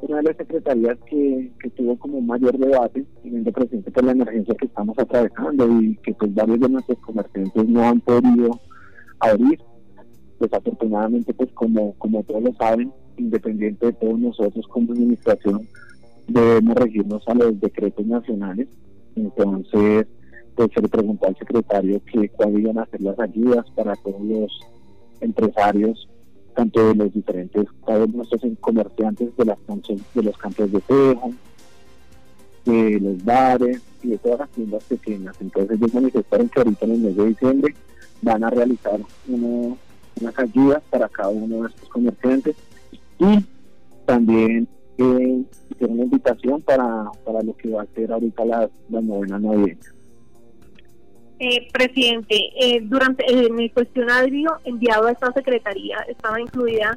una 0.00 0.18
de 0.18 0.22
las 0.24 0.36
secretarías 0.36 0.98
que, 1.06 1.50
tuvo 1.76 1.96
como 1.98 2.20
mayor 2.20 2.58
debate, 2.58 3.04
teniendo 3.22 3.52
presente 3.52 3.90
por 3.90 4.04
la 4.04 4.12
emergencia 4.12 4.54
que 4.54 4.66
estamos 4.66 4.98
atravesando 4.98 5.80
y 5.80 5.96
que 5.96 6.12
pues 6.14 6.34
varios 6.34 6.60
de 6.60 6.68
nuestros 6.68 6.98
comerciantes 6.98 7.68
no 7.68 7.82
han 7.82 8.00
podido 8.00 8.60
abrir. 9.20 9.58
Desafortunadamente, 10.40 11.32
pues 11.32 11.50
como, 11.52 11.94
como 11.94 12.22
todos 12.24 12.42
lo 12.42 12.52
saben, 12.54 12.92
independiente 13.16 13.86
de 13.86 13.92
todos 13.94 14.18
nosotros 14.18 14.66
como 14.68 14.92
administración, 14.92 15.66
debemos 16.26 16.74
regirnos 16.76 17.22
a 17.28 17.34
los 17.34 17.58
decretos 17.60 18.06
nacionales. 18.06 18.68
Entonces, 19.16 20.06
pues 20.56 20.70
se 20.74 20.82
le 20.82 20.88
preguntó 20.88 21.26
al 21.26 21.36
secretario 21.36 22.00
que 22.12 22.28
cuáles 22.30 22.60
iban 22.60 22.78
a 22.78 22.86
ser 22.86 23.00
las 23.00 23.18
ayudas 23.18 23.64
para 23.74 23.94
todos 23.96 24.20
los 24.20 24.60
empresarios, 25.20 26.08
tanto 26.54 26.88
de 26.88 26.94
los 26.94 27.12
diferentes, 27.12 27.66
todos 27.84 28.08
nuestros 28.10 28.42
comerciantes 28.60 29.36
de 29.36 29.44
las 29.44 29.58
de 30.14 30.22
los 30.22 30.36
campos 30.38 30.70
de 30.70 30.80
tejo, 30.80 31.32
de 32.64 33.00
los 33.00 33.24
bares 33.24 33.82
y 34.02 34.10
de 34.10 34.18
todas 34.18 34.40
las 34.40 34.50
tiendas 34.50 34.84
pequeñas. 34.84 35.36
Entonces 35.40 35.76
ellos 35.76 35.94
manifestaron 35.94 36.48
que 36.48 36.60
ahorita 36.60 36.84
en 36.86 36.92
el 36.92 36.98
mes 36.98 37.16
de 37.16 37.26
diciembre 37.26 37.74
van 38.22 38.44
a 38.44 38.50
realizar 38.50 39.00
unas 39.28 40.38
ayudas 40.38 40.82
para 40.90 41.08
cada 41.08 41.28
uno 41.28 41.62
de 41.62 41.68
estos 41.68 41.88
comerciantes 41.88 42.56
y 43.18 43.44
también 44.06 44.68
eh, 44.98 45.42
una 45.80 46.02
invitación 46.04 46.62
para, 46.62 47.10
para 47.24 47.42
lo 47.42 47.56
que 47.56 47.70
va 47.70 47.82
a 47.82 47.86
ser 47.94 48.12
ahorita 48.12 48.44
la, 48.44 48.70
la 48.90 49.00
novena 49.00 49.38
navideña. 49.38 49.94
Eh, 51.40 51.66
presidente, 51.72 52.36
eh, 52.58 52.80
durante 52.82 53.28
en 53.28 53.58
el 53.58 53.72
cuestionario 53.72 54.52
enviado 54.64 55.08
a 55.08 55.12
esta 55.12 55.32
secretaría 55.32 55.98
estaba 56.08 56.40
incluida 56.40 56.94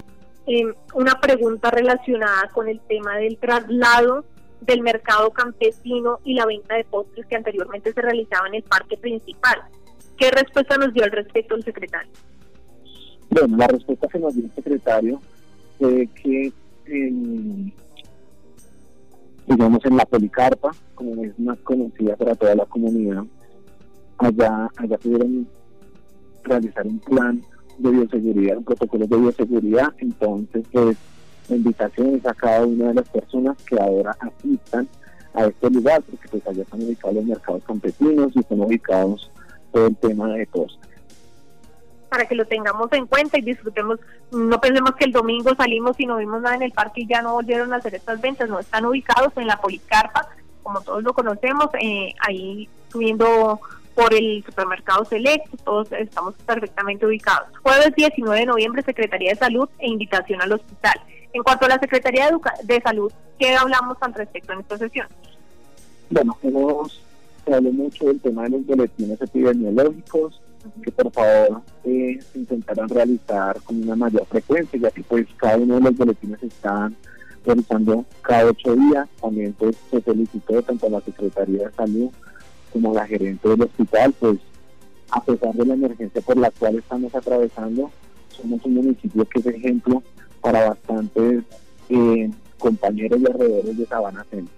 una 0.94 1.20
pregunta 1.20 1.70
relacionada 1.72 2.48
con 2.53 2.70
el 2.70 2.79
tema 2.88 3.17
del 3.17 3.38
traslado 3.38 4.24
del 4.62 4.82
mercado 4.82 5.32
campesino 5.32 6.20
y 6.24 6.36
la 6.36 6.46
venta 6.46 6.75
de 6.75 6.86
postres 6.86 7.25
que 7.25 7.36
anteriormente 7.36 7.91
se 7.91 8.01
realizaba 8.01 8.48
en 8.48 8.56
el 8.56 8.63
parque 8.63 8.96
principal. 8.96 9.60
¿Qué 10.17 10.32
respuesta 10.32 10.77
nos 10.77 10.94
dio 10.94 11.03
al 11.03 11.12
respecto 11.12 11.56
el 11.56 11.65
secretario? 11.65 12.12
Bueno, 13.29 13.58
la 13.58 13.67
respuesta 13.67 14.08
que 14.08 14.20
nos 14.20 14.36
dio 14.36 14.46
el 14.46 14.51
secretario 14.53 15.22
que 15.79 16.53
digamos 19.48 19.84
en 19.86 19.98
la 19.98 20.06
Policarpa, 20.06 20.72
como 20.96 21.24
es 21.24 21.38
más 21.39 21.58
conocida 21.60 22.15
para 22.15 22.36
toda 22.36 22.56
la 22.56 22.65
comunidad, 22.65 23.24
allá, 24.17 24.69
allá 24.77 24.97
pudieron 24.97 25.47
realizar 26.43 26.86
un 26.88 27.00
plan 27.00 27.41
de 27.77 27.91
bioseguridad, 27.91 28.62
protocolos 28.62 29.09
de 29.09 29.17
bioseguridad, 29.17 29.93
entonces 30.00 30.65
pues 30.71 30.97
la 31.50 31.55
invitación 31.55 32.15
es 32.15 32.25
a 32.25 32.33
cada 32.33 32.65
una 32.65 32.88
de 32.89 32.93
las 32.95 33.09
personas 33.09 33.57
que 33.63 33.79
ahora 33.79 34.15
asistan 34.19 34.88
a 35.33 35.45
este 35.45 35.69
lugar, 35.69 36.01
porque 36.01 36.27
pues 36.29 36.47
allá 36.47 36.63
están 36.63 36.81
ubicados 36.81 37.15
los 37.15 37.25
mercados 37.25 37.63
campesinos 37.63 38.31
y 38.36 38.39
están 38.39 38.62
ubicados 38.62 39.31
todo 39.71 39.88
el 39.88 39.95
tema 39.97 40.29
de 40.29 40.45
todos 40.47 40.79
para 42.09 42.25
que 42.25 42.36
lo 42.36 42.45
tengamos 42.45 42.91
en 42.93 43.05
cuenta 43.05 43.38
y 43.38 43.41
disfrutemos. 43.41 44.00
No 44.31 44.59
pensemos 44.59 44.95
que 44.95 45.05
el 45.05 45.12
domingo 45.12 45.53
salimos 45.55 46.00
y 46.00 46.05
no 46.05 46.17
vimos 46.17 46.41
nada 46.41 46.55
en 46.55 46.63
el 46.63 46.71
parque 46.71 47.01
y 47.01 47.07
ya 47.07 47.21
no 47.21 47.33
volvieron 47.33 47.74
a 47.74 47.77
hacer 47.77 47.95
estas 47.95 48.19
ventas. 48.21 48.50
No, 48.50 48.59
están 48.59 48.86
ubicados 48.86 49.33
en 49.36 49.47
la 49.47 49.59
Policarpa, 49.59 50.29
como 50.63 50.81
todos 50.81 51.03
lo 51.03 51.13
conocemos, 51.13 51.67
eh, 51.81 52.13
ahí 52.25 52.69
subiendo 52.91 53.59
por 53.98 54.13
el 54.13 54.44
supermercado 54.46 55.04
Select, 55.06 55.48
todos 55.66 55.92
estamos 55.92 56.36
perfectamente 56.46 57.04
ubicados. 57.04 57.50
Jueves 57.63 57.96
19 57.96 58.42
de 58.42 58.46
noviembre, 58.46 58.84
Secretaría 58.84 59.32
de 59.32 59.38
Salud 59.38 59.68
e 59.80 59.89
invitación 59.89 60.39
al 60.39 60.54
hospital. 60.54 61.01
En 61.34 61.42
cuanto 61.42 61.66
a 61.66 61.70
la 61.70 61.80
Secretaría 61.80 62.30
de, 62.30 62.38
de 62.75 62.82
Salud, 62.82 63.12
¿qué 63.39 63.56
hablamos 63.56 63.98
al 64.01 64.13
respecto 64.13 64.54
en 64.54 64.60
esta 64.60 64.77
sesión? 64.77 65.08
Bueno, 66.12 66.38
hemos 66.44 67.01
hablado 67.48 67.72
mucho 67.72 68.06
del 68.06 68.22
tema 68.22 68.44
de 68.44 68.50
los 68.51 68.68
boletines 68.68 69.20
epidemiológicos, 69.20 70.42
que 70.84 70.92
por 70.92 71.12
favor 71.12 71.62
eh, 71.84 72.20
se 72.32 72.38
intentaran 72.38 72.89
realizar 72.89 73.60
con 73.63 73.82
una 73.82 73.96
mayor 73.96 74.27
frecuencia, 74.27 74.80
ya 74.80 74.92
que 74.92 75.01
pues 75.01 75.25
cada 75.38 75.58
uno 75.58 75.74
de 75.74 75.82
los 75.82 75.98
boletines 75.98 76.44
están 76.44 76.96
realizando 77.44 78.06
cada 78.22 78.46
ocho 78.46 78.75
días. 78.75 79.10
También 79.20 79.54
pues 79.54 79.75
se 79.89 80.00
felicitó 80.01 80.62
tanto 80.62 80.86
a 80.86 80.92
la 80.92 81.01
Secretaría 81.01 81.68
de 81.68 81.74
Salud 81.74 82.12
como 82.81 82.93
la 82.93 83.07
gerente 83.07 83.50
del 83.50 83.62
hospital, 83.62 84.13
pues 84.19 84.39
a 85.10 85.24
pesar 85.24 85.53
de 85.53 85.65
la 85.65 85.74
emergencia 85.74 86.22
por 86.22 86.38
la 86.38 86.51
cual 86.51 86.77
estamos 86.77 87.13
atravesando, 87.15 87.91
somos 88.29 88.63
un 88.65 88.74
municipio 88.75 89.25
que 89.25 89.39
es 89.39 89.46
ejemplo 89.48 90.03
para 90.41 90.69
bastantes 90.69 91.43
eh, 91.89 92.29
compañeros 92.60 93.19
y 93.19 93.25
alrededores 93.25 93.77
de 93.77 93.86
Sabana 93.86 94.25
Centro. 94.29 94.53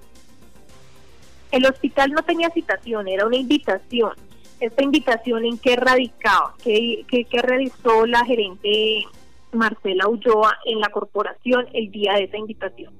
El 1.51 1.65
hospital 1.65 2.11
no 2.11 2.21
tenía 2.23 2.49
citación, 2.49 3.07
era 3.07 3.25
una 3.25 3.37
invitación 3.37 4.11
esta 4.59 4.83
invitación 4.83 5.45
en 5.45 5.57
qué 5.57 5.77
radicaba, 5.77 6.53
qué, 6.61 7.05
qué, 7.07 7.41
realizó 7.41 8.05
la 8.05 8.25
gerente 8.25 9.05
Marcela 9.53 10.09
Ulloa 10.09 10.57
en 10.65 10.81
la 10.81 10.89
corporación 10.89 11.65
el 11.73 11.89
día 11.91 12.15
de 12.15 12.25
esa 12.25 12.37
invitación. 12.37 12.93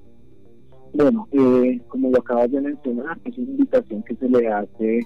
Bueno, 0.93 1.27
eh, 1.31 1.79
como 1.87 2.09
lo 2.09 2.19
acabas 2.19 2.51
de 2.51 2.61
mencionar, 2.61 3.17
es 3.25 3.37
una 3.37 3.51
invitación 3.51 4.03
que 4.03 4.15
se 4.15 4.27
le 4.27 4.47
hace 4.47 5.01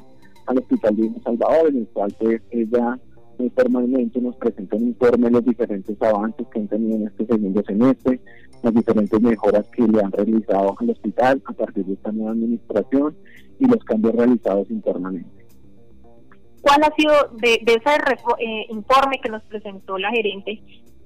al 0.47 0.57
Hospital 0.57 0.95
de 0.95 1.11
Salvador, 1.23 1.69
en 1.69 1.77
el 1.77 1.87
cual 1.87 2.15
pues, 2.19 2.41
ella 2.51 2.99
muy 3.37 3.49
formalmente 3.49 4.21
nos 4.21 4.35
presenta 4.37 4.75
un 4.75 4.89
informe 4.89 5.25
de 5.25 5.31
los 5.31 5.45
diferentes 5.45 6.01
avances 6.01 6.47
que 6.47 6.59
han 6.59 6.67
tenido 6.67 6.95
en 6.97 7.07
este 7.07 7.25
segundo 7.25 7.63
semestre, 7.65 8.19
las 8.61 8.73
diferentes 8.73 9.21
mejoras 9.21 9.67
que 9.69 9.83
le 9.83 10.01
han 10.01 10.11
realizado 10.11 10.75
al 10.79 10.89
hospital 10.89 11.41
a 11.45 11.53
partir 11.53 11.85
de 11.85 11.93
esta 11.93 12.11
nueva 12.11 12.31
administración 12.31 13.15
y 13.59 13.67
los 13.67 13.83
cambios 13.83 14.15
realizados 14.15 14.69
internamente. 14.69 15.43
¿Cuál 16.61 16.83
ha 16.83 16.95
sido 16.95 17.13
de, 17.41 17.55
ese 17.65 17.89
eh, 18.39 18.65
informe 18.69 19.19
que 19.21 19.29
nos 19.29 19.43
presentó 19.43 19.97
la 19.97 20.11
gerente? 20.11 20.61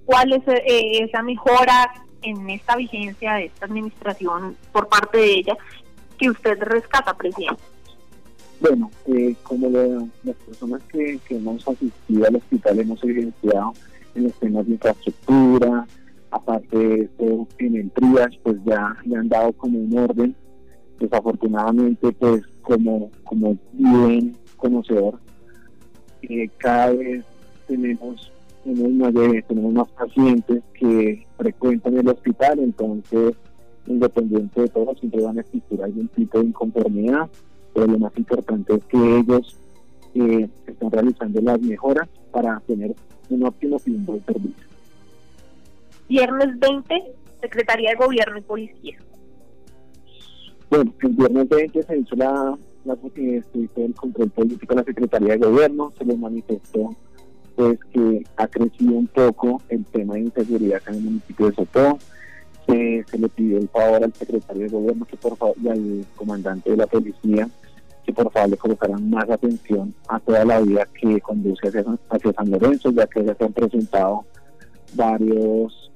¿Cuál 0.06 0.34
es 0.34 0.48
eh, 0.48 1.04
esa 1.04 1.24
mejora 1.24 1.92
en 2.22 2.50
esta 2.50 2.76
vigencia 2.76 3.34
de 3.34 3.46
esta 3.46 3.66
administración 3.66 4.56
por 4.72 4.88
parte 4.88 5.18
de 5.18 5.32
ella 5.40 5.58
que 6.18 6.30
usted 6.30 6.58
rescata, 6.62 7.14
presidente? 7.14 7.62
Bueno, 8.60 8.90
eh, 9.06 9.36
como 9.44 9.70
las 9.70 10.36
personas 10.38 10.82
que, 10.92 11.20
hemos 11.30 11.68
asistido 11.68 12.26
al 12.28 12.38
hospital 12.38 12.80
hemos 12.80 13.04
evidenciado 13.04 13.74
en 14.16 14.24
los 14.24 14.34
temas 14.34 14.66
de 14.66 14.74
infraestructura, 14.74 15.88
aparte 16.32 16.78
de 16.78 17.02
esto, 17.02 17.48
en 17.60 17.76
entrías, 17.76 18.36
pues 18.42 18.58
ya 18.66 18.96
le 19.06 19.18
han 19.18 19.30
dado 19.30 19.54
como 19.54 19.78
un 19.78 19.98
orden. 19.98 20.36
Desafortunadamente, 21.00 22.12
pues 22.14 22.42
como, 22.64 23.12
como 23.24 23.56
bien 23.74 24.36
conocedor, 24.58 25.20
cada 26.58 26.92
vez 26.92 27.24
tenemos 27.68 28.32
tenemos 28.74 29.14
más, 29.14 29.14
tenemos 29.48 29.74
más 29.74 29.88
pacientes 29.90 30.64
que 30.74 31.26
frecuentan 31.38 31.98
el 31.98 32.10
hospital, 32.10 32.60
entonces 32.60 33.36
independiente 33.88 34.62
de 34.62 34.68
todo 34.68 34.94
siempre 34.96 35.24
van 35.24 35.38
a 35.38 35.42
existir 35.42 35.82
algún 35.82 36.10
tipo 36.10 36.40
de 36.40 36.46
inconformidad, 36.48 37.30
pero 37.74 37.88
lo 37.88 38.00
más 38.00 38.12
importante 38.18 38.74
es 38.76 38.84
que 38.86 39.20
ellos 39.20 39.58
eh, 40.16 40.50
están 40.66 40.92
realizando 40.92 41.40
las 41.42 41.62
mejoras 41.62 42.10
para 42.32 42.60
tener 42.68 42.94
un 43.30 43.46
óptimo 43.46 43.78
y 43.86 43.92
un 43.92 44.06
buen 44.06 44.26
servicio. 44.26 44.68
Viernes 46.10 46.60
20, 46.60 47.04
Secretaría 47.42 47.92
de 47.92 47.96
Gobierno 47.96 48.38
y 48.38 48.42
Policía. 48.42 48.98
Bueno, 50.70 50.94
el 51.02 51.10
viernes 51.10 51.48
20 51.48 51.84
se 51.84 51.98
hizo 51.98 52.16
la 52.18 52.58
la 52.84 52.98
este, 53.04 53.70
el 53.76 53.94
control 53.96 54.30
político 54.30 54.74
de 54.74 54.82
la 54.82 54.86
Secretaría 54.86 55.34
de 55.34 55.46
Gobierno, 55.46 55.92
se 55.98 56.06
les 56.06 56.18
manifestó 56.18 56.96
pues 57.58 57.80
que 57.92 58.24
ha 58.38 58.48
crecido 58.48 58.94
un 58.94 59.08
poco 59.08 59.60
el 59.70 59.84
tema 59.86 60.14
de 60.14 60.22
inseguridad 60.22 60.80
en 60.88 60.94
el 60.94 61.02
municipio 61.02 61.48
de 61.48 61.56
Sotó, 61.56 61.98
se 62.68 63.18
le 63.18 63.30
pidió 63.30 63.58
el 63.58 63.68
favor 63.70 64.04
al 64.04 64.14
secretario 64.14 64.64
de 64.64 64.70
gobierno 64.70 65.06
que 65.06 65.18
por 65.18 65.36
favor 65.38 65.56
y 65.64 65.68
al 65.70 66.06
comandante 66.16 66.70
de 66.70 66.78
la 66.78 66.86
policía 66.86 67.50
que 68.06 68.14
por 68.14 68.32
favor 68.32 68.50
le 68.50 68.58
colocaran 68.58 69.10
más 69.10 69.28
atención 69.30 69.94
a 70.08 70.20
toda 70.20 70.46
la 70.46 70.62
vía 70.62 70.88
que 70.94 71.20
conduce 71.20 71.68
hacia, 71.68 71.84
hacia 72.10 72.34
San 72.34 72.52
Lorenzo, 72.52 72.92
ya 72.92 73.08
que 73.08 73.26
ya 73.26 73.34
se 73.34 73.44
han 73.44 73.54
presentado 73.54 74.24
varios 74.94 75.92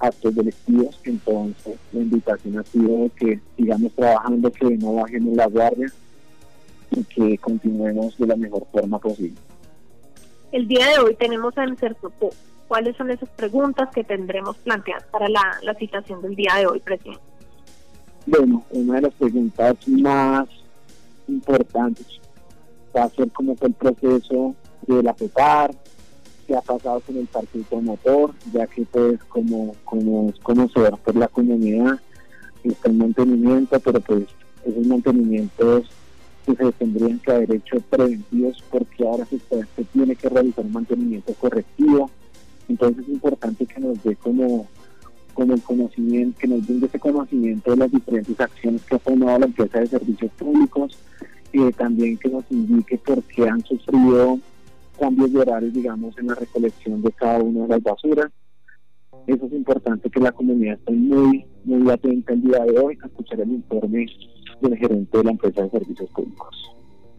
actos 0.00 0.34
delictivos, 0.34 0.98
entonces 1.04 1.78
la 1.92 2.00
invitación 2.00 2.58
ha 2.58 2.64
sido 2.64 3.10
que 3.16 3.40
sigamos 3.56 3.92
trabajando, 3.92 4.50
que 4.50 4.76
no 4.76 4.94
bajemos 4.94 5.36
la 5.36 5.46
guardia, 5.46 5.86
y 6.90 7.04
que 7.04 7.38
continuemos 7.38 8.16
de 8.18 8.26
la 8.26 8.36
mejor 8.36 8.66
forma 8.72 8.98
posible. 8.98 9.36
El 10.52 10.68
día 10.68 10.86
de 10.90 10.98
hoy 10.98 11.14
tenemos 11.14 11.56
a 11.58 11.66
CERSOPO. 11.74 12.30
¿Cuáles 12.68 12.96
son 12.96 13.10
esas 13.10 13.28
preguntas 13.30 13.88
que 13.94 14.02
tendremos 14.02 14.56
planteadas 14.58 15.04
para 15.10 15.28
la, 15.28 15.58
la 15.62 15.74
citación 15.74 16.20
del 16.22 16.34
día 16.34 16.54
de 16.56 16.66
hoy, 16.66 16.80
presidente? 16.80 17.22
Bueno, 18.26 18.64
una 18.70 18.96
de 18.96 19.02
las 19.02 19.14
preguntas 19.14 19.76
más 19.86 20.48
importantes 21.28 22.20
va 22.96 23.04
a 23.04 23.08
ser 23.10 23.30
cómo 23.30 23.54
fue 23.54 23.68
el 23.68 23.74
proceso 23.74 24.54
de 24.86 25.02
la 25.02 25.14
PEPAR, 25.14 25.72
qué 26.46 26.56
ha 26.56 26.60
pasado 26.60 27.00
con 27.00 27.16
el 27.16 27.26
partido 27.26 27.80
motor, 27.80 28.32
ya 28.52 28.66
que 28.66 28.84
pues 28.84 29.22
como, 29.24 29.74
como 29.84 30.30
es 30.30 30.38
conocedor 30.40 30.98
por 30.98 31.16
la 31.16 31.28
comunidad, 31.28 32.00
está 32.64 32.88
en 32.88 32.98
mantenimiento, 32.98 33.78
pero 33.80 34.00
pues 34.00 34.24
esos 34.64 34.86
mantenimientos 34.86 35.88
que 36.54 36.64
se 36.64 36.72
tendrían 36.72 37.18
que 37.18 37.32
haber 37.32 37.54
hecho 37.54 37.80
preventivos 37.80 38.62
porque 38.70 39.04
ahora 39.04 39.24
se, 39.26 39.38
se 39.38 39.84
tiene 39.92 40.14
que 40.14 40.28
realizar 40.28 40.64
un 40.64 40.72
mantenimiento 40.72 41.34
correctivo. 41.34 42.10
Entonces 42.68 43.04
es 43.04 43.08
importante 43.08 43.66
que 43.66 43.80
nos 43.80 44.02
dé 44.02 44.16
como, 44.16 44.66
como 45.34 45.54
el 45.54 45.62
conocimiento, 45.62 46.38
que 46.38 46.48
nos 46.48 46.66
dé 46.66 46.86
ese 46.86 46.98
conocimiento 46.98 47.70
de 47.72 47.76
las 47.76 47.90
diferentes 47.90 48.38
acciones 48.40 48.82
que 48.84 48.96
ha 48.96 48.98
tomado 48.98 49.38
la 49.38 49.46
empresa 49.46 49.80
de 49.80 49.86
servicios 49.86 50.30
públicos, 50.32 50.98
y 51.52 51.72
también 51.72 52.18
que 52.18 52.28
nos 52.28 52.44
indique 52.50 52.98
por 52.98 53.22
qué 53.22 53.48
han 53.48 53.64
sufrido 53.64 54.38
cambios 54.98 55.32
de 55.32 55.40
horarios, 55.40 55.72
digamos, 55.72 56.16
en 56.18 56.26
la 56.26 56.34
recolección 56.34 57.02
de 57.02 57.12
cada 57.12 57.38
una 57.38 57.62
de 57.62 57.68
las 57.68 57.82
basuras. 57.82 58.30
Eso 59.26 59.46
es 59.46 59.52
importante 59.52 60.10
que 60.10 60.20
la 60.20 60.32
comunidad 60.32 60.74
esté 60.74 60.92
muy, 60.92 61.44
muy 61.64 61.90
atenta 61.90 62.32
el 62.32 62.42
día 62.42 62.64
de 62.64 62.78
hoy 62.78 62.98
a 63.02 63.06
escuchar 63.06 63.40
el 63.40 63.50
informe 63.50 64.06
del 64.60 64.76
gerente 64.76 65.18
de 65.18 65.24
la 65.24 65.30
empresa 65.30 65.62
de 65.62 65.70
servicios 65.70 66.10
públicos. 66.10 66.76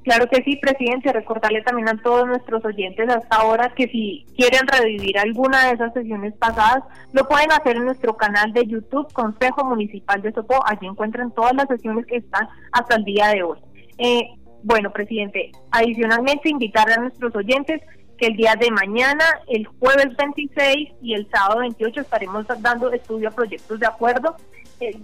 Claro 0.08 0.28
que 0.30 0.42
sí, 0.44 0.56
presidente. 0.56 1.12
Recordarle 1.12 1.62
también 1.64 1.90
a 1.90 2.02
todos 2.02 2.26
nuestros 2.26 2.64
oyentes 2.64 3.10
hasta 3.10 3.36
ahora 3.36 3.74
que 3.76 3.90
si 3.90 4.26
quieren 4.38 4.66
revivir 4.66 5.20
alguna 5.20 5.68
de 5.68 5.74
esas 5.74 5.94
sesiones 5.94 6.34
pasadas, 6.36 6.84
lo 7.12 7.28
pueden 7.28 7.52
hacer 7.52 7.76
en 7.76 7.84
nuestro 7.84 8.16
canal 8.16 8.54
de 8.54 8.66
YouTube, 8.66 9.12
Consejo 9.12 9.66
Municipal 9.66 10.22
de 10.22 10.32
Sopó. 10.32 10.64
Allí 10.66 10.88
encuentran 10.88 11.32
todas 11.32 11.54
las 11.56 11.68
sesiones 11.68 12.06
que 12.06 12.18
están 12.18 12.48
hasta 12.72 12.96
el 12.96 13.04
día 13.04 13.28
de 13.28 13.44
hoy. 13.44 13.58
Eh, 13.98 14.30
bueno, 14.64 14.94
presidente, 14.94 15.52
adicionalmente 15.72 16.48
invitar 16.48 16.90
a 16.90 17.02
nuestros 17.02 17.36
oyentes 17.36 17.82
que 18.18 18.28
el 18.28 18.38
día 18.38 18.56
de 18.58 18.72
mañana, 18.72 19.26
el 19.48 19.66
jueves 19.66 20.16
26 20.18 20.90
y 21.02 21.16
el 21.16 21.30
sábado 21.30 21.60
28 21.60 22.00
estaremos 22.00 22.46
dando 22.62 22.94
estudio 22.94 23.28
a 23.28 23.32
proyectos 23.32 23.78
de 23.78 23.88
acuerdo. 23.88 24.38
Eh, 24.80 24.98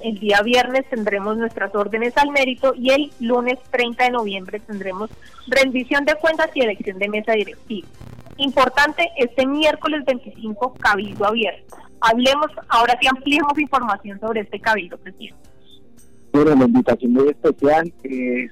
el 0.00 0.18
día 0.18 0.42
viernes 0.42 0.84
tendremos 0.90 1.36
nuestras 1.36 1.74
órdenes 1.74 2.16
al 2.16 2.30
mérito 2.30 2.74
y 2.76 2.90
el 2.90 3.12
lunes 3.20 3.58
30 3.70 4.04
de 4.04 4.10
noviembre 4.10 4.60
tendremos 4.60 5.10
rendición 5.46 6.04
de 6.04 6.14
cuentas 6.16 6.50
y 6.54 6.60
elección 6.60 6.98
de 6.98 7.08
mesa 7.08 7.32
directiva. 7.32 7.88
Importante, 8.36 9.08
este 9.16 9.46
miércoles 9.46 10.04
25, 10.04 10.74
cabildo 10.74 11.26
abierto. 11.26 11.76
Hablemos, 12.00 12.50
ahora 12.68 12.98
sí 13.00 13.06
ampliemos 13.06 13.58
información 13.58 14.18
sobre 14.20 14.40
este 14.40 14.60
cabildo, 14.60 14.98
presidente. 14.98 15.38
Bueno, 16.32 16.54
la 16.56 16.64
invitación 16.64 17.12
muy 17.12 17.28
especial 17.28 17.92
es 18.02 18.50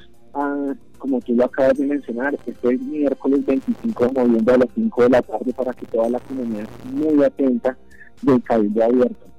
como 0.99 1.21
tú 1.21 1.35
lo 1.35 1.45
acabas 1.45 1.77
de 1.77 1.87
mencionar, 1.87 2.35
este 2.47 2.75
es 2.75 2.81
miércoles 2.81 3.45
25 3.45 4.07
de 4.07 4.13
noviembre 4.13 4.55
a 4.55 4.59
las 4.59 4.69
5 4.75 5.03
de 5.03 5.09
la 5.11 5.23
tarde 5.23 5.53
para 5.53 5.73
que 5.73 5.87
toda 5.87 6.09
la 6.09 6.21
comunidad 6.21 6.63
esté 6.63 6.89
muy 6.91 7.25
atenta 7.25 7.77
del 8.23 8.43
cabildo 8.43 8.85
abierto. 8.85 9.32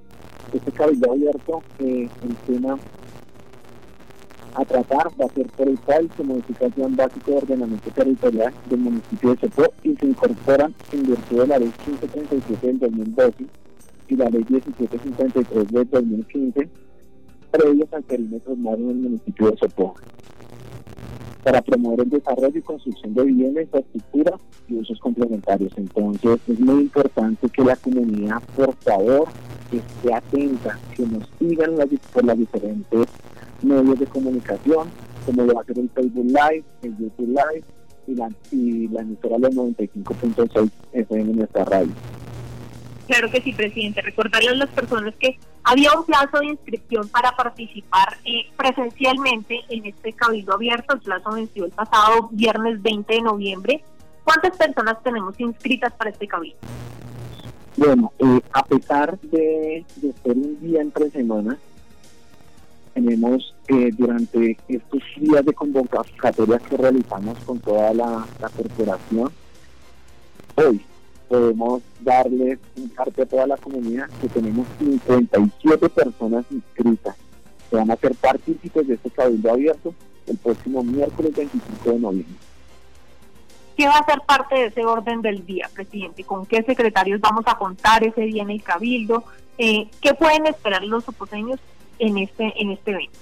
Este 0.51 0.71
cabildo 0.71 1.11
abierto, 1.11 1.63
eh, 1.79 2.09
el 2.23 2.35
tema 2.47 2.77
a 4.55 4.65
tratar 4.65 5.07
va 5.19 5.25
a 5.25 5.33
ser 5.33 5.47
por 5.47 5.67
el 5.67 5.79
cual 5.79 6.09
se 6.15 6.23
modifica 6.23 6.65
el 6.65 6.73
plan 6.73 6.95
básico 6.95 7.31
de 7.31 7.37
ordenamiento 7.37 7.89
territorial 7.89 8.53
del 8.69 8.79
municipio 8.79 9.31
de 9.31 9.37
Chocó 9.37 9.73
y 9.83 9.95
se 9.95 10.05
incorporan 10.05 10.75
en 10.91 11.07
virtud 11.07 11.39
de 11.39 11.47
la 11.47 11.57
ley 11.57 11.73
1537 11.87 12.67
del 12.67 12.79
2012 12.79 13.45
y 14.09 14.15
la 14.15 14.29
ley 14.29 14.45
1753 14.47 15.67
del 15.71 15.89
2015 15.89 16.69
previos 17.49 17.93
al 17.93 18.03
perímetro 18.03 18.53
urbano 18.53 18.87
del 18.87 18.95
municipio 18.97 19.49
de 19.49 19.57
Chocó 19.57 19.95
para 21.43 21.61
promover 21.61 22.01
el 22.01 22.09
desarrollo 22.09 22.57
y 22.57 22.61
construcción 22.61 23.13
de 23.13 23.23
vivienda, 23.23 23.61
infraestructura 23.61 24.37
y 24.69 24.75
usos 24.75 24.97
complementarios. 24.99 25.73
Entonces 25.75 26.39
es 26.47 26.59
muy 26.59 26.83
importante 26.83 27.49
que 27.49 27.63
la 27.63 27.75
comunidad, 27.75 28.41
por 28.55 28.73
favor, 28.75 29.27
esté 29.77 30.13
atenta, 30.13 30.79
que 30.95 31.03
nos 31.05 31.29
sigan 31.39 31.75
por 32.13 32.25
las 32.25 32.37
diferentes 32.37 33.07
medios 33.61 33.99
de 33.99 34.05
comunicación, 34.07 34.89
como 35.25 35.43
lo 35.43 35.53
va 35.53 35.61
a 35.61 35.63
hacer 35.63 35.79
el 35.79 35.89
Facebook 35.89 36.25
Live, 36.25 36.63
el 36.81 36.97
YouTube 36.97 37.27
Live 37.27 37.63
y 38.07 38.15
la, 38.15 38.29
y 38.51 38.87
la 38.89 39.01
emisora 39.01 39.37
de 39.37 39.49
95.6 39.49 40.71
FM 40.93 41.31
en 41.31 41.37
nuestra 41.37 41.65
radio. 41.65 41.93
Claro 43.07 43.29
que 43.29 43.41
sí, 43.41 43.53
presidente. 43.53 44.01
Recordarle 44.01 44.49
a 44.49 44.55
las 44.55 44.69
personas 44.69 45.13
que 45.19 45.37
había 45.63 45.91
un 45.97 46.05
plazo 46.05 46.39
de 46.39 46.47
inscripción 46.47 47.07
para 47.09 47.35
participar 47.35 48.17
eh, 48.25 48.49
presencialmente 48.55 49.59
en 49.69 49.85
este 49.85 50.13
cabildo 50.13 50.53
abierto. 50.53 50.95
El 50.95 51.01
plazo 51.01 51.31
venció 51.31 51.65
el 51.65 51.71
pasado 51.71 52.29
viernes 52.31 52.81
20 52.81 53.13
de 53.13 53.21
noviembre. 53.21 53.83
¿Cuántas 54.23 54.55
personas 54.55 55.01
tenemos 55.03 55.37
inscritas 55.39 55.91
para 55.93 56.11
este 56.11 56.27
cabildo? 56.27 56.57
Bueno, 57.75 58.11
eh, 58.19 58.41
a 58.51 58.63
pesar 58.63 59.19
de, 59.19 59.83
ser 59.99 60.37
un 60.37 60.59
día 60.61 60.81
entre 60.81 61.09
semana, 61.09 61.57
tenemos 62.93 63.55
eh, 63.67 63.89
durante 63.97 64.57
estos 64.67 65.01
días 65.17 65.43
de 65.43 65.53
convocatoria 65.53 66.59
que 66.59 66.77
realizamos 66.77 67.37
con 67.39 67.59
toda 67.59 67.93
la 67.93 68.27
corporación, 68.55 69.31
hoy 70.55 70.81
podemos 71.27 71.81
darles 72.01 72.59
un 72.77 72.89
parte 72.89 73.23
a 73.23 73.25
toda 73.25 73.47
la 73.47 73.57
comunidad 73.57 74.07
que 74.21 74.29
tenemos 74.29 74.67
57 74.77 75.89
personas 75.89 76.45
inscritas 76.51 77.15
que 77.71 77.75
van 77.75 77.89
a 77.89 77.95
ser 77.95 78.13
partícipes 78.13 78.87
de 78.87 78.93
este 78.93 79.09
cabildo 79.09 79.51
abierto 79.51 79.95
el 80.27 80.37
próximo 80.37 80.83
miércoles 80.83 81.35
25 81.35 81.91
de 81.91 81.99
noviembre. 81.99 82.52
¿Qué 83.75 83.87
va 83.87 83.97
a 83.97 84.05
ser 84.05 84.21
parte 84.21 84.55
de 84.55 84.65
ese 84.65 84.85
orden 84.85 85.21
del 85.21 85.45
día, 85.45 85.69
presidente? 85.73 86.23
¿Con 86.23 86.45
qué 86.45 86.63
secretarios 86.63 87.19
vamos 87.21 87.43
a 87.47 87.57
contar 87.57 88.03
ese 88.03 88.21
día 88.21 88.43
en 88.43 88.51
el 88.51 88.61
cabildo? 88.61 89.23
Eh, 89.57 89.89
¿Qué 90.01 90.13
pueden 90.13 90.47
esperar 90.47 90.83
los 90.83 91.07
oposeños 91.07 91.59
en 91.99 92.17
este 92.17 92.53
en 92.61 92.71
este 92.71 92.91
evento? 92.91 93.19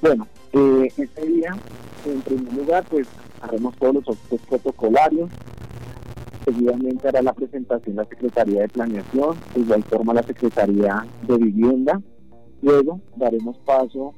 Bueno, 0.00 0.26
eh, 0.52 0.92
este 0.96 1.26
día, 1.26 1.56
en 2.04 2.20
primer 2.22 2.52
lugar, 2.52 2.84
pues 2.90 3.08
haremos 3.40 3.74
todos 3.76 3.94
los 3.94 4.08
actos 4.08 4.40
protocolarios, 4.48 5.30
Seguidamente 6.44 7.08
hará 7.08 7.22
la 7.22 7.32
presentación 7.32 7.96
la 7.96 8.04
Secretaría 8.04 8.60
de 8.60 8.68
Planeación, 8.68 9.38
de 9.54 9.60
igual 9.60 9.82
forma 9.84 10.12
la 10.12 10.22
Secretaría 10.22 11.06
de 11.26 11.38
Vivienda. 11.38 12.02
Luego 12.60 13.00
daremos 13.16 13.56
paso 13.64 14.12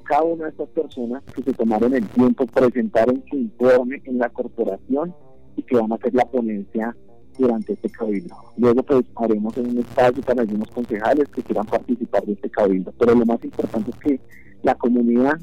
cada 0.00 0.22
una 0.22 0.44
de 0.44 0.50
estas 0.50 0.68
personas 0.68 1.22
que 1.34 1.42
se 1.42 1.52
tomaron 1.52 1.94
el 1.94 2.06
tiempo, 2.08 2.46
presentaron 2.46 3.22
su 3.28 3.36
informe 3.36 4.00
en 4.04 4.18
la 4.18 4.28
corporación 4.28 5.14
y 5.56 5.62
que 5.62 5.76
van 5.76 5.92
a 5.92 5.96
hacer 5.96 6.14
la 6.14 6.24
ponencia 6.24 6.96
durante 7.38 7.72
este 7.72 7.90
cabildo. 7.90 8.36
Luego 8.56 8.82
pues 8.82 9.04
haremos 9.16 9.56
un 9.56 9.78
espacio 9.78 10.22
para 10.22 10.42
algunos 10.42 10.68
concejales 10.70 11.28
que 11.28 11.42
quieran 11.42 11.66
participar 11.66 12.24
de 12.24 12.32
este 12.32 12.50
cabildo. 12.50 12.92
Pero 12.98 13.14
lo 13.14 13.24
más 13.24 13.42
importante 13.44 13.90
es 13.90 13.96
que 13.98 14.20
la 14.62 14.74
comunidad 14.74 15.38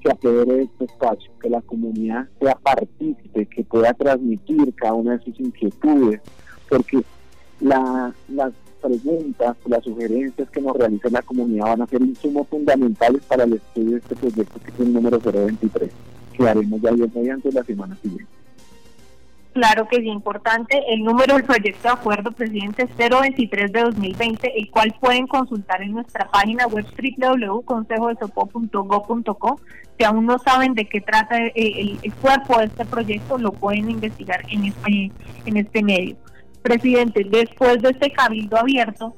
que 0.00 0.10
apodere 0.10 0.62
este 0.62 0.84
espacio, 0.86 1.30
que 1.40 1.50
la 1.50 1.60
comunidad 1.62 2.28
sea 2.40 2.54
partícipe, 2.54 3.46
que 3.46 3.64
pueda 3.64 3.92
transmitir 3.92 4.74
cada 4.74 4.94
una 4.94 5.18
de 5.18 5.24
sus 5.24 5.38
inquietudes, 5.40 6.20
porque 6.68 7.02
las 7.60 8.14
preguntas, 8.80 9.56
las 9.66 9.84
sugerencias 9.84 10.50
que 10.50 10.60
nos 10.60 10.76
realiza 10.76 11.08
la 11.10 11.22
comunidad 11.22 11.66
van 11.66 11.82
a 11.82 11.86
ser 11.86 12.02
insumos 12.02 12.48
fundamentales 12.48 13.22
para 13.22 13.44
el 13.44 13.54
estudio 13.54 13.92
de 13.92 13.98
este 13.98 14.16
proyecto 14.16 14.60
que 14.60 14.70
es 14.70 14.80
el 14.80 14.92
número 14.92 15.18
023, 15.18 15.90
que 16.36 16.48
haremos 16.48 16.80
ya 16.80 16.92
mediante 16.92 17.52
la 17.52 17.64
semana 17.64 17.96
siguiente. 18.02 18.40
Claro 19.52 19.88
que 19.88 19.96
es 19.96 20.04
importante. 20.04 20.80
El 20.88 21.02
número 21.02 21.34
del 21.34 21.42
proyecto 21.42 21.82
de 21.82 21.88
acuerdo, 21.88 22.30
presidente, 22.30 22.84
es 22.84 22.90
023 22.96 23.72
de 23.72 23.82
2020, 23.82 24.58
el 24.58 24.70
cual 24.70 24.94
pueden 25.00 25.26
consultar 25.26 25.82
en 25.82 25.90
nuestra 25.92 26.30
página 26.30 26.68
web 26.68 26.86
www.consejodesopo.go.co. 26.86 29.60
Si 29.98 30.04
aún 30.04 30.26
no 30.26 30.38
saben 30.38 30.74
de 30.74 30.88
qué 30.88 31.00
trata 31.00 31.36
eh, 31.36 31.98
el, 32.00 32.14
cuerpo 32.14 32.58
de 32.58 32.66
este 32.66 32.84
proyecto, 32.84 33.38
lo 33.38 33.50
pueden 33.50 33.90
investigar 33.90 34.44
en 34.50 34.66
este, 34.66 35.10
en 35.44 35.56
este 35.56 35.82
medio. 35.82 36.14
Presidente, 36.62 37.24
después 37.30 37.80
de 37.82 37.90
este 37.90 38.12
cabildo 38.12 38.56
abierto, 38.56 39.14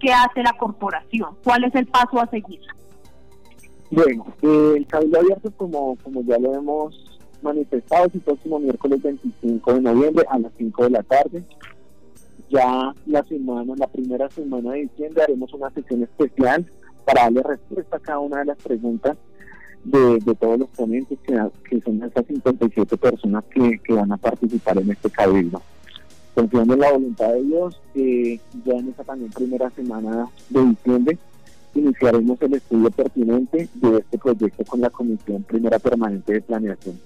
¿qué 0.00 0.12
hace 0.12 0.42
la 0.42 0.52
corporación? 0.52 1.30
¿Cuál 1.42 1.64
es 1.64 1.74
el 1.74 1.86
paso 1.86 2.20
a 2.20 2.26
seguir? 2.28 2.60
Bueno, 3.90 4.26
eh, 4.42 4.74
el 4.76 4.86
cabildo 4.86 5.20
abierto, 5.20 5.50
como, 5.56 5.96
como 6.02 6.22
ya 6.22 6.38
lo 6.38 6.54
hemos 6.54 7.20
manifestados 7.42 8.14
el 8.14 8.20
próximo 8.22 8.58
miércoles 8.58 9.02
25 9.02 9.74
de 9.74 9.80
noviembre 9.82 10.24
a 10.28 10.38
las 10.38 10.52
5 10.56 10.84
de 10.84 10.90
la 10.90 11.02
tarde. 11.02 11.44
Ya 12.50 12.94
la 13.06 13.22
semana, 13.24 13.74
la 13.76 13.86
primera 13.86 14.28
semana 14.30 14.72
de 14.72 14.82
diciembre 14.82 15.22
haremos 15.22 15.52
una 15.52 15.70
sesión 15.70 16.02
especial 16.02 16.64
para 17.04 17.22
darle 17.22 17.42
respuesta 17.42 17.96
a 17.96 18.00
cada 18.00 18.18
una 18.18 18.38
de 18.38 18.46
las 18.46 18.58
preguntas 18.58 19.16
de, 19.84 20.34
todos 20.40 20.58
los 20.58 20.68
ponentes, 20.70 21.18
que, 21.20 21.38
que, 21.68 21.80
son 21.82 22.02
esas 22.02 22.26
57 22.26 22.96
personas 22.96 23.44
que, 23.44 23.78
van 23.92 24.12
a 24.12 24.16
participar 24.16 24.78
en 24.78 24.90
este 24.90 25.10
cabildo. 25.10 25.60
Confiando 26.34 26.74
en 26.74 26.80
la 26.80 26.92
voluntad 26.92 27.28
de 27.32 27.42
Dios, 27.42 27.80
eh, 27.94 28.40
ya 28.64 28.74
en 28.74 28.88
esa 28.88 29.04
también 29.04 29.30
primera 29.30 29.70
semana 29.70 30.28
de 30.50 30.64
diciembre 30.64 31.18
iniciaremos 31.74 32.40
el 32.42 32.54
estudio 32.54 32.90
pertinente 32.90 33.68
de 33.74 33.98
este 33.98 34.18
proyecto 34.18 34.64
con 34.64 34.80
la 34.80 34.90
Comisión 34.90 35.42
Primera 35.42 35.78
Permanente 35.78 36.34
de 36.34 36.40
Planeación. 36.40 37.00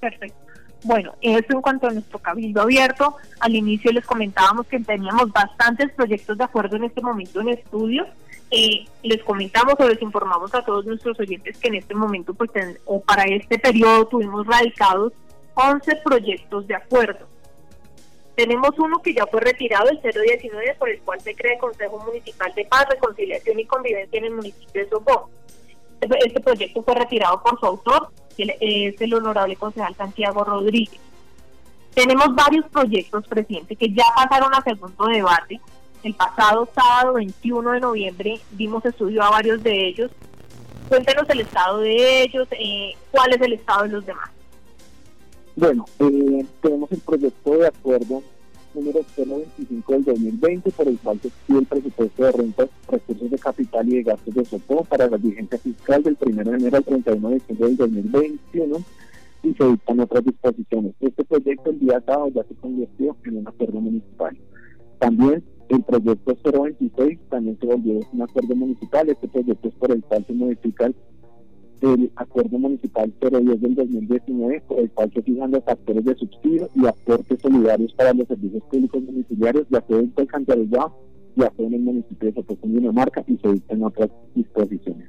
Perfecto. 0.00 0.36
Bueno, 0.82 1.14
eso 1.20 1.46
en 1.50 1.60
cuanto 1.60 1.88
a 1.88 1.92
nuestro 1.92 2.18
cabildo 2.18 2.62
abierto. 2.62 3.16
Al 3.40 3.54
inicio 3.54 3.92
les 3.92 4.06
comentábamos 4.06 4.66
que 4.66 4.80
teníamos 4.80 5.30
bastantes 5.30 5.92
proyectos 5.92 6.38
de 6.38 6.44
acuerdo 6.44 6.76
en 6.76 6.84
este 6.84 7.02
momento 7.02 7.40
en 7.40 7.50
estudio. 7.50 8.06
Eh, 8.50 8.86
les 9.02 9.22
comentamos 9.22 9.74
o 9.78 9.88
les 9.88 10.00
informamos 10.00 10.54
a 10.54 10.64
todos 10.64 10.86
nuestros 10.86 11.20
oyentes 11.20 11.58
que 11.58 11.68
en 11.68 11.76
este 11.76 11.94
momento, 11.94 12.34
pues, 12.34 12.50
o 12.86 13.00
para 13.00 13.24
este 13.24 13.58
periodo 13.58 14.06
tuvimos 14.06 14.46
radicados 14.46 15.12
11 15.54 15.96
proyectos 16.02 16.66
de 16.66 16.74
acuerdo. 16.74 17.26
Tenemos 18.40 18.70
uno 18.78 19.02
que 19.02 19.12
ya 19.12 19.26
fue 19.26 19.42
retirado, 19.42 19.90
el 19.90 20.00
019, 20.00 20.74
por 20.78 20.88
el 20.88 20.98
cual 21.00 21.20
se 21.20 21.34
crea 21.34 21.52
el 21.52 21.58
Consejo 21.58 21.98
Municipal 21.98 22.50
de 22.54 22.64
Paz, 22.64 22.86
Reconciliación 22.88 23.60
y 23.60 23.66
Convivencia 23.66 24.18
en 24.18 24.24
el 24.24 24.30
municipio 24.30 24.82
de 24.82 24.88
Sopó. 24.88 25.28
Este 26.00 26.40
proyecto 26.40 26.82
fue 26.82 26.94
retirado 26.94 27.42
por 27.42 27.60
su 27.60 27.66
autor, 27.66 28.08
que 28.34 28.56
es 28.58 28.98
el 28.98 29.12
honorable 29.12 29.56
concejal 29.56 29.94
Santiago 29.94 30.42
Rodríguez. 30.42 30.98
Tenemos 31.92 32.34
varios 32.34 32.66
proyectos, 32.70 33.28
presidente, 33.28 33.76
que 33.76 33.92
ya 33.92 34.04
pasaron 34.16 34.54
a 34.54 34.62
segundo 34.62 35.04
debate. 35.04 35.60
El 36.02 36.14
pasado 36.14 36.66
sábado 36.74 37.12
21 37.12 37.72
de 37.72 37.80
noviembre 37.80 38.40
dimos 38.52 38.82
estudio 38.86 39.22
a 39.22 39.28
varios 39.28 39.62
de 39.62 39.88
ellos. 39.88 40.10
Cuéntenos 40.88 41.28
el 41.28 41.40
estado 41.40 41.80
de 41.80 42.22
ellos, 42.22 42.48
eh, 42.52 42.96
cuál 43.10 43.34
es 43.34 43.40
el 43.42 43.52
estado 43.52 43.82
de 43.82 43.88
los 43.90 44.06
demás. 44.06 44.30
Bueno, 45.60 45.84
eh, 45.98 46.46
tenemos 46.62 46.90
el 46.90 47.00
proyecto 47.00 47.58
de 47.58 47.66
acuerdo 47.66 48.22
número 48.72 49.00
025 49.14 49.92
del 49.92 50.04
2020, 50.04 50.70
por 50.70 50.88
el 50.88 50.98
cual 50.98 51.20
se 51.20 51.28
exige 51.28 51.58
el 51.58 51.66
presupuesto 51.66 52.24
de 52.24 52.32
rentas, 52.32 52.70
recursos 52.88 53.30
de 53.30 53.38
capital 53.38 53.86
y 53.90 53.96
de 53.96 54.02
gastos 54.04 54.34
de 54.34 54.44
soporte 54.46 54.88
para 54.88 55.10
la 55.10 55.18
vigencia 55.18 55.58
fiscal 55.58 56.02
del 56.02 56.16
1 56.18 56.44
de 56.44 56.56
enero 56.56 56.78
al 56.78 56.84
31 56.84 57.28
de 57.28 57.34
diciembre 57.34 57.68
del 57.68 57.76
2021 57.76 58.76
y 59.42 59.52
se 59.52 59.64
dictan 59.66 60.00
otras 60.00 60.24
disposiciones. 60.24 60.94
Este 60.98 61.24
proyecto 61.24 61.68
el 61.68 61.78
día 61.78 62.02
sábado 62.06 62.28
ya 62.34 62.44
se 62.44 62.54
convirtió 62.54 63.14
en 63.26 63.36
un 63.36 63.48
acuerdo 63.48 63.82
municipal. 63.82 64.38
También 64.98 65.44
el 65.68 65.82
proyecto 65.82 66.38
026 66.42 67.18
también 67.28 67.58
se 67.60 67.66
volvió 67.66 68.00
un 68.10 68.22
acuerdo 68.22 68.56
municipal. 68.56 69.10
Este 69.10 69.28
proyecto 69.28 69.68
es 69.68 69.74
por 69.74 69.92
el 69.92 70.02
cual 70.04 70.24
se 70.26 70.32
modifica 70.32 70.90
el 71.82 71.88
el 71.88 72.12
acuerdo 72.16 72.58
municipal 72.58 73.12
010 73.20 73.60
del 73.60 73.74
2019, 73.74 74.62
por 74.66 74.78
el 74.80 74.90
cual 74.90 75.10
se 75.12 75.22
fijan 75.22 75.50
los 75.50 75.64
factores 75.64 76.04
de 76.04 76.14
subsidio 76.14 76.68
y 76.74 76.86
aportes 76.86 77.40
solidarios 77.40 77.92
para 77.94 78.12
los 78.12 78.28
servicios 78.28 78.62
públicos 78.64 79.06
domiciliarios, 79.06 79.66
ya 79.70 79.82
sea 79.86 79.98
en 79.98 80.12
Alcantarillado, 80.16 80.94
ya 81.36 81.52
sea 81.56 81.66
en 81.66 81.74
el 81.74 81.80
municipio 81.80 82.28
de 82.28 82.34
Sotocón, 82.34 82.74
Dinamarca, 82.74 83.24
y 83.26 83.36
se 83.38 83.52
dictan 83.52 83.82
otras 83.82 84.10
disposiciones. 84.34 85.08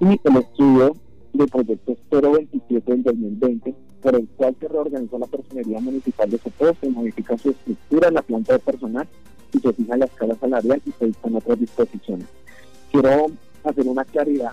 Y 0.00 0.06
el 0.06 0.36
estudio 0.36 0.96
del 1.32 1.48
proyecto 1.48 1.96
027 2.10 2.92
del 2.92 3.02
2020, 3.02 3.74
por 4.02 4.14
el 4.14 4.28
cual 4.36 4.54
se 4.60 4.68
reorganizó 4.68 5.18
la 5.18 5.26
personería 5.26 5.80
municipal 5.80 6.30
de 6.30 6.38
Sopó, 6.38 6.74
se 6.80 6.90
modifica 6.90 7.38
su 7.38 7.50
estructura 7.50 8.10
la 8.10 8.22
planta 8.22 8.52
de 8.52 8.58
personal 8.58 9.08
y 9.52 9.58
se 9.58 9.72
fija 9.72 9.96
la 9.96 10.04
escala 10.04 10.34
salarial 10.36 10.82
y 10.84 10.90
se 10.92 11.06
dictan 11.06 11.36
otras 11.36 11.58
disposiciones. 11.58 12.26
Quiero 12.92 13.26
hacer 13.64 13.88
una 13.88 14.04
claridad 14.04 14.52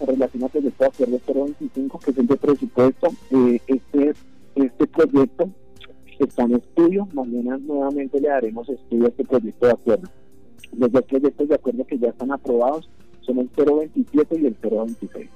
en 0.00 0.06
relación 0.06 0.44
al 0.44 0.50
proyecto 0.50 0.84
de 0.84 0.88
acuerdo 0.88 1.20
025, 1.26 1.98
que 1.98 2.10
es 2.10 2.18
el 2.18 2.26
de 2.26 2.36
presupuesto. 2.36 3.08
Eh, 3.30 3.60
este, 3.66 4.14
este 4.54 4.86
proyecto 4.86 5.48
está 6.18 6.42
en 6.42 6.56
estudio, 6.56 7.08
mañana 7.12 7.58
nuevamente 7.58 8.20
le 8.20 8.28
daremos 8.28 8.68
estudio 8.68 9.06
a 9.06 9.08
este 9.08 9.24
proyecto 9.24 9.66
de 9.66 9.72
acuerdo. 9.72 10.08
Los 10.76 10.92
dos 10.92 11.02
proyectos 11.02 11.48
de 11.48 11.54
acuerdo 11.54 11.86
que 11.86 11.98
ya 11.98 12.08
están 12.08 12.32
aprobados 12.32 12.88
son 13.22 13.38
el 13.38 13.48
027 13.54 14.38
y 14.40 14.46
el 14.46 14.56
026. 14.60 15.28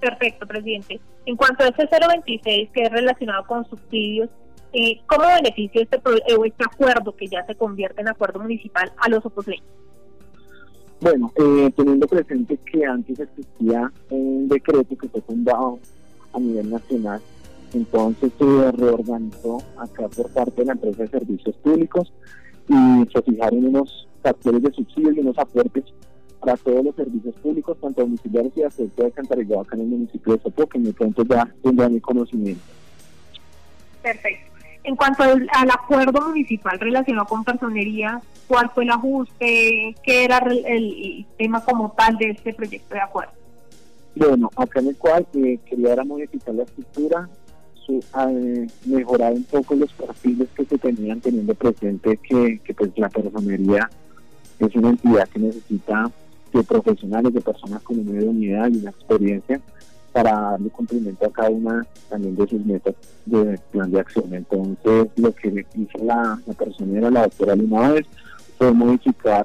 Perfecto, 0.00 0.46
presidente. 0.46 1.00
En 1.26 1.36
cuanto 1.36 1.64
a 1.64 1.68
ese 1.68 1.88
026 1.88 2.70
que 2.70 2.82
es 2.82 2.90
relacionado 2.90 3.46
con 3.46 3.64
subsidios, 3.68 4.28
eh, 4.72 5.00
¿cómo 5.06 5.24
beneficia 5.26 5.82
este, 5.82 5.96
eh, 5.96 6.36
este 6.44 6.64
acuerdo 6.64 7.14
que 7.16 7.26
ya 7.26 7.44
se 7.46 7.54
convierte 7.54 8.00
en 8.00 8.08
acuerdo 8.08 8.40
municipal 8.40 8.92
a 8.98 9.08
los 9.08 9.24
oposeños? 9.24 9.64
Bueno, 11.00 11.32
eh, 11.36 11.70
teniendo 11.76 12.06
presente 12.06 12.56
que 12.70 12.84
antes 12.84 13.18
existía 13.20 13.92
un 14.10 14.48
decreto 14.48 14.96
que 14.96 15.08
fue 15.08 15.20
fundado 15.20 15.78
a 16.32 16.38
nivel 16.38 16.70
nacional, 16.70 17.20
entonces 17.74 18.32
se 18.38 18.72
reorganizó 18.72 19.58
acá 19.76 20.08
por 20.08 20.30
parte 20.30 20.62
de 20.62 20.66
la 20.66 20.72
empresa 20.72 21.02
de 21.02 21.08
servicios 21.08 21.56
públicos 21.56 22.12
y 22.68 23.04
se 23.12 23.22
fijaron 23.22 23.66
unos 23.66 24.08
factores 24.22 24.62
de 24.62 24.72
subsidio 24.72 25.12
y 25.12 25.18
unos 25.20 25.38
aportes 25.38 25.84
para 26.40 26.56
todos 26.56 26.84
los 26.84 26.94
servicios 26.94 27.34
públicos, 27.36 27.76
tanto 27.80 28.02
domiciliarios 28.02 28.56
y 28.56 28.62
aspecto 28.62 29.02
de 29.02 29.12
Cantarelló 29.12 29.60
acá 29.60 29.76
en 29.76 29.82
el 29.82 29.88
municipio 29.88 30.34
de 30.34 30.42
Sopo, 30.42 30.66
que 30.66 30.78
en 30.78 30.84
mi 30.84 30.92
pronto 30.92 31.24
ya 31.24 31.52
tendrá 31.62 31.88
mi 31.88 32.00
conocimiento. 32.00 32.62
Perfecto. 34.02 34.53
En 34.84 34.96
cuanto 34.96 35.22
al, 35.22 35.70
acuerdo 35.70 36.28
municipal 36.28 36.78
relacionado 36.78 37.26
con 37.26 37.42
personería, 37.42 38.20
¿cuál 38.46 38.70
fue 38.70 38.84
el 38.84 38.90
ajuste? 38.90 39.96
¿Qué 40.02 40.24
era 40.24 40.38
el, 40.38 41.26
tema 41.38 41.64
como 41.64 41.92
tal 41.92 42.18
de 42.18 42.30
este 42.30 42.52
proyecto 42.52 42.94
de 42.94 43.00
acuerdo? 43.00 43.32
Bueno, 44.14 44.50
acá 44.56 44.80
en 44.80 44.88
el 44.88 44.96
cual 44.96 45.26
eh, 45.34 45.58
quería 45.64 45.94
era 45.94 46.04
modificar 46.04 46.54
la 46.54 46.64
estructura, 46.64 47.28
eh, 47.88 48.66
mejorar 48.84 49.32
un 49.32 49.44
poco 49.44 49.74
los 49.74 49.92
perfiles 49.92 50.48
que 50.54 50.66
se 50.66 50.78
tenían 50.78 51.20
teniendo 51.20 51.54
presente 51.54 52.18
que, 52.18 52.60
que 52.62 52.74
pues 52.74 52.90
la 52.96 53.08
personería 53.08 53.88
es 54.58 54.74
una 54.76 54.90
entidad 54.90 55.28
que 55.28 55.38
necesita 55.38 56.10
de 56.52 56.62
profesionales, 56.62 57.32
de 57.32 57.40
personas 57.40 57.82
con 57.82 57.98
una 57.98 58.22
unidad 58.22 58.70
y 58.70 58.78
una 58.78 58.90
experiencia 58.90 59.60
para 60.14 60.30
darle 60.30 60.70
cumplimiento 60.70 61.26
a 61.26 61.32
cada 61.32 61.50
una 61.50 61.84
también 62.08 62.36
de 62.36 62.46
sus 62.46 62.64
metas 62.64 62.94
de 63.26 63.58
plan 63.72 63.90
de 63.90 63.98
acción. 63.98 64.32
Entonces, 64.32 65.08
lo 65.16 65.34
que 65.34 65.66
hizo 65.74 65.98
la, 66.04 66.40
la 66.46 66.54
persona 66.54 67.10
la 67.10 67.22
doctora 67.22 67.56
Lima 67.56 67.94
fue 68.56 68.72
modificar 68.72 69.44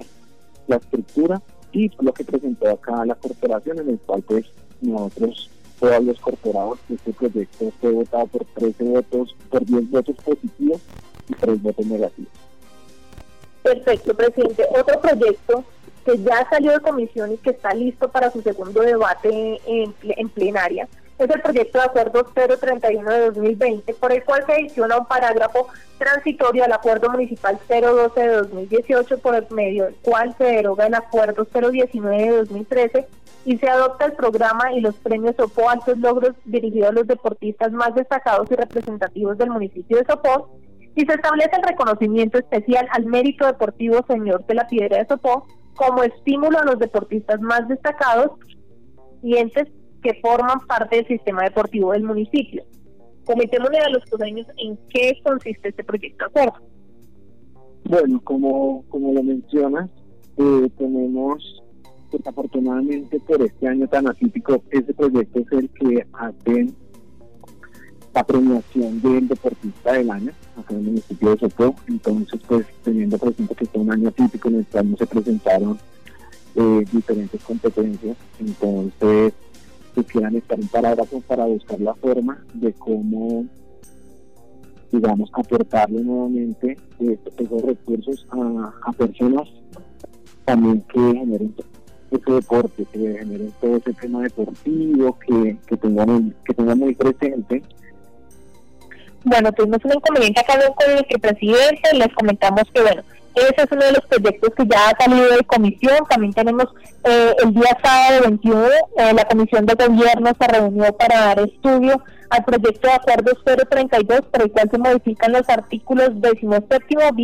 la 0.68 0.76
estructura 0.76 1.42
y 1.72 1.92
lo 2.00 2.14
que 2.14 2.24
presentó 2.24 2.70
acá 2.70 3.04
la 3.04 3.16
corporación, 3.16 3.80
en 3.80 3.90
el 3.90 3.98
cual 3.98 4.22
pues 4.22 4.46
nosotros, 4.82 5.50
todos 5.80 6.04
los 6.04 6.20
corporados, 6.20 6.78
este 6.88 7.14
proyecto 7.14 7.72
fue 7.82 7.92
votado 7.92 8.28
por 8.28 8.46
13 8.46 8.84
votos, 8.84 9.36
por 9.50 9.66
10 9.66 9.90
votos 9.90 10.16
positivos 10.18 10.82
y 11.30 11.34
3 11.34 11.64
votos 11.64 11.86
negativos. 11.88 12.32
Perfecto, 13.64 14.14
presidente. 14.14 14.66
Otro 14.80 15.02
proyecto 15.02 15.64
que 16.06 16.18
ya 16.18 16.48
salió 16.50 16.72
de 16.72 16.80
comisión 16.80 17.34
y 17.34 17.38
que 17.38 17.52
está 17.52 17.74
listo 17.74 18.10
para 18.10 18.32
su 18.32 18.42
segundo 18.42 18.82
debate 18.82 19.60
en, 19.66 20.30
plenaria. 20.30 20.88
Es 21.18 21.30
el 21.30 21.42
proyecto 21.42 21.80
de 21.80 21.86
acuerdo 21.86 22.24
031 22.24 23.12
de 23.12 23.26
2020, 23.26 23.94
por 23.96 24.14
el 24.14 24.24
cual 24.24 24.46
se 24.46 24.54
adiciona 24.54 24.98
un 24.98 25.06
parágrafo 25.06 25.68
transitorio 25.98 26.64
al 26.64 26.72
acuerdo 26.72 27.10
municipal 27.10 27.60
012 27.68 28.22
de 28.22 28.36
2018, 28.36 29.18
por 29.18 29.36
el 29.36 29.46
medio 29.52 29.86
del 29.86 29.96
cual 29.96 30.34
se 30.38 30.46
deroga 30.46 30.88
el 30.88 30.96
acuerdo 30.96 31.46
019 31.46 32.24
de 32.24 32.38
2013 32.38 33.08
y 33.46 33.58
se 33.58 33.68
adopta 33.68 34.06
el 34.06 34.14
programa 34.14 34.74
y 34.74 34.82
los 34.82 34.96
premios 34.96 35.36
Sopó 35.36 35.70
Altos 35.70 35.98
Logros 35.98 36.36
dirigidos 36.46 36.90
a 36.90 36.94
los 36.94 37.08
deportistas 37.08 37.72
más 37.72 37.96
destacados 37.96 38.50
y 38.52 38.56
representativos 38.56 39.38
del 39.38 39.50
municipio 39.50 39.98
de 39.98 40.06
Sopó 40.06 40.50
y 40.96 41.06
se 41.06 41.14
establece 41.14 41.52
el 41.56 41.64
reconocimiento 41.64 42.38
especial 42.38 42.88
al 42.92 43.06
mérito 43.06 43.46
deportivo 43.46 44.04
señor 44.08 44.46
de 44.46 44.54
la 44.54 44.68
Piedra 44.68 44.98
de 44.98 45.06
Sopó 45.06 45.48
como 45.80 46.04
estímulo 46.04 46.60
a 46.60 46.66
los 46.66 46.78
deportistas 46.78 47.40
más 47.40 47.66
destacados 47.70 48.32
y 49.24 49.38
entes 49.38 49.70
que 50.04 50.20
forman 50.22 50.60
parte 50.68 50.98
del 50.98 51.08
sistema 51.08 51.44
deportivo 51.44 51.94
del 51.94 52.04
municipio. 52.04 52.64
Comentémosle 53.24 53.78
a 53.80 53.90
los 53.90 54.04
coseños 54.06 54.46
en 54.58 54.78
qué 54.90 55.18
consiste 55.24 55.70
este 55.70 55.84
proyecto 55.86 56.26
acuerdo. 56.26 56.56
Bueno, 57.86 58.20
como, 58.26 58.84
como 58.90 59.14
lo 59.14 59.24
mencionas, 59.24 59.90
eh, 60.36 60.70
tenemos, 60.78 61.64
desafortunadamente 62.12 63.18
por 63.22 63.42
este 63.42 63.68
año 63.68 63.88
tan 63.88 64.08
atípico, 64.08 64.62
ese 64.72 64.94
proyecto 64.94 65.40
es 65.40 65.52
el 65.54 65.70
que 65.70 66.06
hace 66.12 66.74
la 68.14 68.24
premiación 68.24 69.02
del 69.02 69.28
deportista 69.28 69.94
del 69.94 70.10
año 70.10 70.32
acá 70.58 70.74
en 70.74 70.80
el 70.80 70.86
municipio 70.86 71.32
de 71.32 71.38
Sopó. 71.40 71.76
Entonces, 71.88 72.40
pues 72.48 72.66
teniendo 72.84 73.18
presente 73.18 73.56
que 73.56 73.66
fue 73.66 73.82
un 73.82 73.92
año 73.92 74.12
típico 74.12 74.50
en 74.50 74.56
el 74.56 74.66
cual 74.66 74.92
no 74.92 74.98
se 74.98 75.08
presentaron 75.08 75.80
eh, 76.56 76.86
diferentes 76.92 77.44
competencias, 77.44 78.18
entonces 78.40 79.34
se 79.96 80.04
quieran 80.04 80.36
estar 80.36 80.60
en 80.60 80.68
parágrafo 80.68 81.22
para 81.22 81.46
buscar 81.46 81.80
la 81.80 81.94
forma 81.96 82.44
de 82.54 82.74
cómo, 82.74 83.46
digamos, 84.92 85.30
aportarle 85.34 86.02
nuevamente 86.02 86.78
esos 87.00 87.62
recursos 87.62 88.28
a, 88.32 88.92
personas 88.94 89.48
también 90.46 90.82
que 90.82 91.00
generen 91.00 91.54
ese 92.10 92.32
deporte, 92.32 92.86
que 92.92 93.00
generen 93.20 93.54
todo 93.62 93.78
ese 93.78 93.94
tema 93.94 94.24
deportivo, 94.24 95.18
que, 95.20 95.58
que 95.68 95.78
tengan 95.78 96.36
que 96.44 96.54
tengan 96.56 96.80
muy 96.80 96.96
presente 96.96 97.62
bueno, 99.24 99.52
tuvimos 99.52 99.84
un 99.84 99.94
inconveniente 99.94 100.40
acá 100.40 100.54
con 100.76 100.92
el 100.92 101.20
presidente, 101.20 101.94
les 101.94 102.14
comentamos 102.14 102.64
que, 102.74 102.82
bueno, 102.82 103.02
ese 103.36 103.62
es 103.64 103.72
uno 103.72 103.86
de 103.86 103.94
los 103.94 104.06
proyectos 104.08 104.54
que 104.56 104.66
ya 104.66 104.90
ha 104.90 105.04
salido 105.04 105.30
de 105.30 105.44
comisión. 105.46 105.98
También 106.10 106.34
tenemos 106.34 106.66
eh, 107.04 107.36
el 107.44 107.54
día 107.54 107.78
sábado 107.82 108.24
21, 108.24 108.68
eh, 108.68 109.14
la 109.14 109.26
comisión 109.26 109.66
de 109.66 109.76
gobierno 109.76 110.32
se 110.40 110.48
reunió 110.48 110.94
para 110.98 111.20
dar 111.20 111.40
estudio 111.40 112.02
al 112.30 112.44
proyecto 112.44 112.88
de 112.88 112.94
acuerdo 112.94 113.32
032, 113.44 114.22
por 114.32 114.42
el 114.42 114.52
cual 114.52 114.70
se 114.70 114.78
modifican 114.78 115.32
los 115.32 115.48
artículos 115.50 116.22
17, 116.22 116.68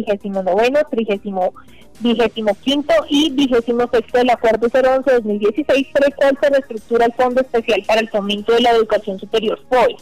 29, 0.08 0.86
30, 0.90 1.52
vigésimo 2.00 2.54
quinto 2.62 2.94
y 3.10 3.30
vigésimo 3.32 3.88
sexto 3.92 4.18
del 4.18 4.30
acuerdo 4.30 4.68
011-2016, 4.68 5.92
por 5.92 6.06
el 6.06 6.16
cual 6.16 6.38
se 6.42 6.50
reestructura 6.50 7.06
el 7.06 7.14
Fondo 7.14 7.42
Especial 7.42 7.84
para 7.88 8.02
el 8.02 8.10
Fomento 8.10 8.54
de 8.54 8.62
la 8.62 8.72
Educación 8.72 9.20
Superior, 9.20 9.60
FOE. 9.70 9.96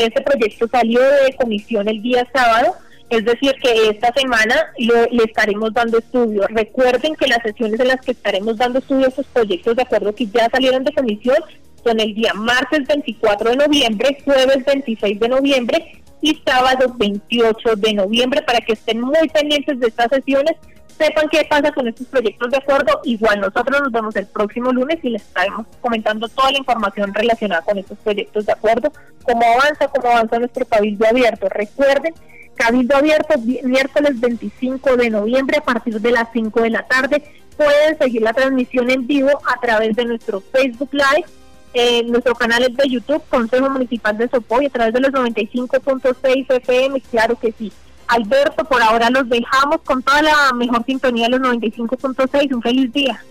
Este 0.00 0.22
proyecto 0.22 0.66
salió 0.66 0.98
de 0.98 1.36
comisión 1.36 1.86
el 1.86 2.00
día 2.00 2.26
sábado, 2.32 2.74
es 3.10 3.22
decir, 3.22 3.54
que 3.62 3.90
esta 3.90 4.10
semana 4.14 4.72
le 4.78 5.24
estaremos 5.24 5.74
dando 5.74 5.98
estudio. 5.98 6.46
Recuerden 6.48 7.14
que 7.16 7.26
las 7.26 7.42
sesiones 7.42 7.78
en 7.80 7.88
las 7.88 8.00
que 8.00 8.12
estaremos 8.12 8.56
dando 8.56 8.78
estudio 8.78 9.04
a 9.04 9.08
estos 9.10 9.26
proyectos 9.26 9.76
de 9.76 9.82
acuerdo 9.82 10.14
que 10.14 10.26
ya 10.26 10.48
salieron 10.48 10.84
de 10.84 10.94
comisión 10.94 11.36
son 11.84 12.00
el 12.00 12.14
día 12.14 12.32
martes 12.32 12.88
24 12.88 13.50
de 13.50 13.56
noviembre, 13.56 14.16
jueves 14.24 14.64
26 14.64 15.20
de 15.20 15.28
noviembre 15.28 16.02
y 16.22 16.40
sábado 16.46 16.94
28 16.96 17.76
de 17.76 17.92
noviembre 17.92 18.40
para 18.40 18.62
que 18.62 18.72
estén 18.72 19.02
muy 19.02 19.28
pendientes 19.28 19.80
de 19.80 19.86
estas 19.86 20.08
sesiones 20.08 20.56
sepan 21.00 21.28
qué 21.30 21.46
pasa 21.48 21.72
con 21.72 21.88
estos 21.88 22.06
proyectos 22.08 22.50
de 22.50 22.58
acuerdo. 22.58 23.00
Igual 23.04 23.40
nosotros 23.40 23.80
nos 23.80 23.90
vemos 23.90 24.14
el 24.16 24.26
próximo 24.26 24.70
lunes 24.70 24.98
y 25.02 25.08
les 25.08 25.22
estaremos 25.22 25.66
comentando 25.80 26.28
toda 26.28 26.52
la 26.52 26.58
información 26.58 27.14
relacionada 27.14 27.62
con 27.62 27.78
estos 27.78 27.96
proyectos 27.98 28.44
de 28.44 28.52
acuerdo, 28.52 28.92
cómo 29.22 29.42
avanza, 29.42 29.88
cómo 29.88 30.08
avanza 30.08 30.38
nuestro 30.38 30.66
cabildo 30.66 31.06
abierto. 31.06 31.48
Recuerden, 31.48 32.12
cabildo 32.54 32.96
abierto 32.96 33.34
miércoles 33.38 34.20
25 34.20 34.96
de 34.96 35.10
noviembre 35.10 35.56
a 35.58 35.62
partir 35.62 35.98
de 35.98 36.10
las 36.10 36.28
5 36.32 36.60
de 36.60 36.70
la 36.70 36.86
tarde. 36.86 37.22
Pueden 37.56 37.98
seguir 37.98 38.20
la 38.20 38.34
transmisión 38.34 38.90
en 38.90 39.06
vivo 39.06 39.30
a 39.46 39.58
través 39.58 39.96
de 39.96 40.04
nuestro 40.04 40.40
Facebook 40.40 40.90
Live. 40.92 41.26
En 41.72 42.08
nuestro 42.08 42.34
canal 42.34 42.66
de 42.68 42.88
YouTube, 42.88 43.22
Consejo 43.30 43.70
Municipal 43.70 44.18
de 44.18 44.28
Sopo, 44.28 44.60
y 44.60 44.66
a 44.66 44.70
través 44.70 44.92
de 44.92 44.98
los 44.98 45.12
95.6 45.12 46.52
FM, 46.52 47.00
claro 47.02 47.38
que 47.38 47.52
sí. 47.52 47.72
Alberto, 48.10 48.64
por 48.64 48.82
ahora 48.82 49.08
los 49.08 49.28
dejamos 49.28 49.80
con 49.82 50.02
toda 50.02 50.20
la 50.22 50.52
mejor 50.54 50.84
sintonía 50.84 51.28
de 51.28 51.38
los 51.38 51.48
95.6. 51.48 52.54
Un 52.54 52.62
feliz 52.62 52.92
día. 52.92 53.24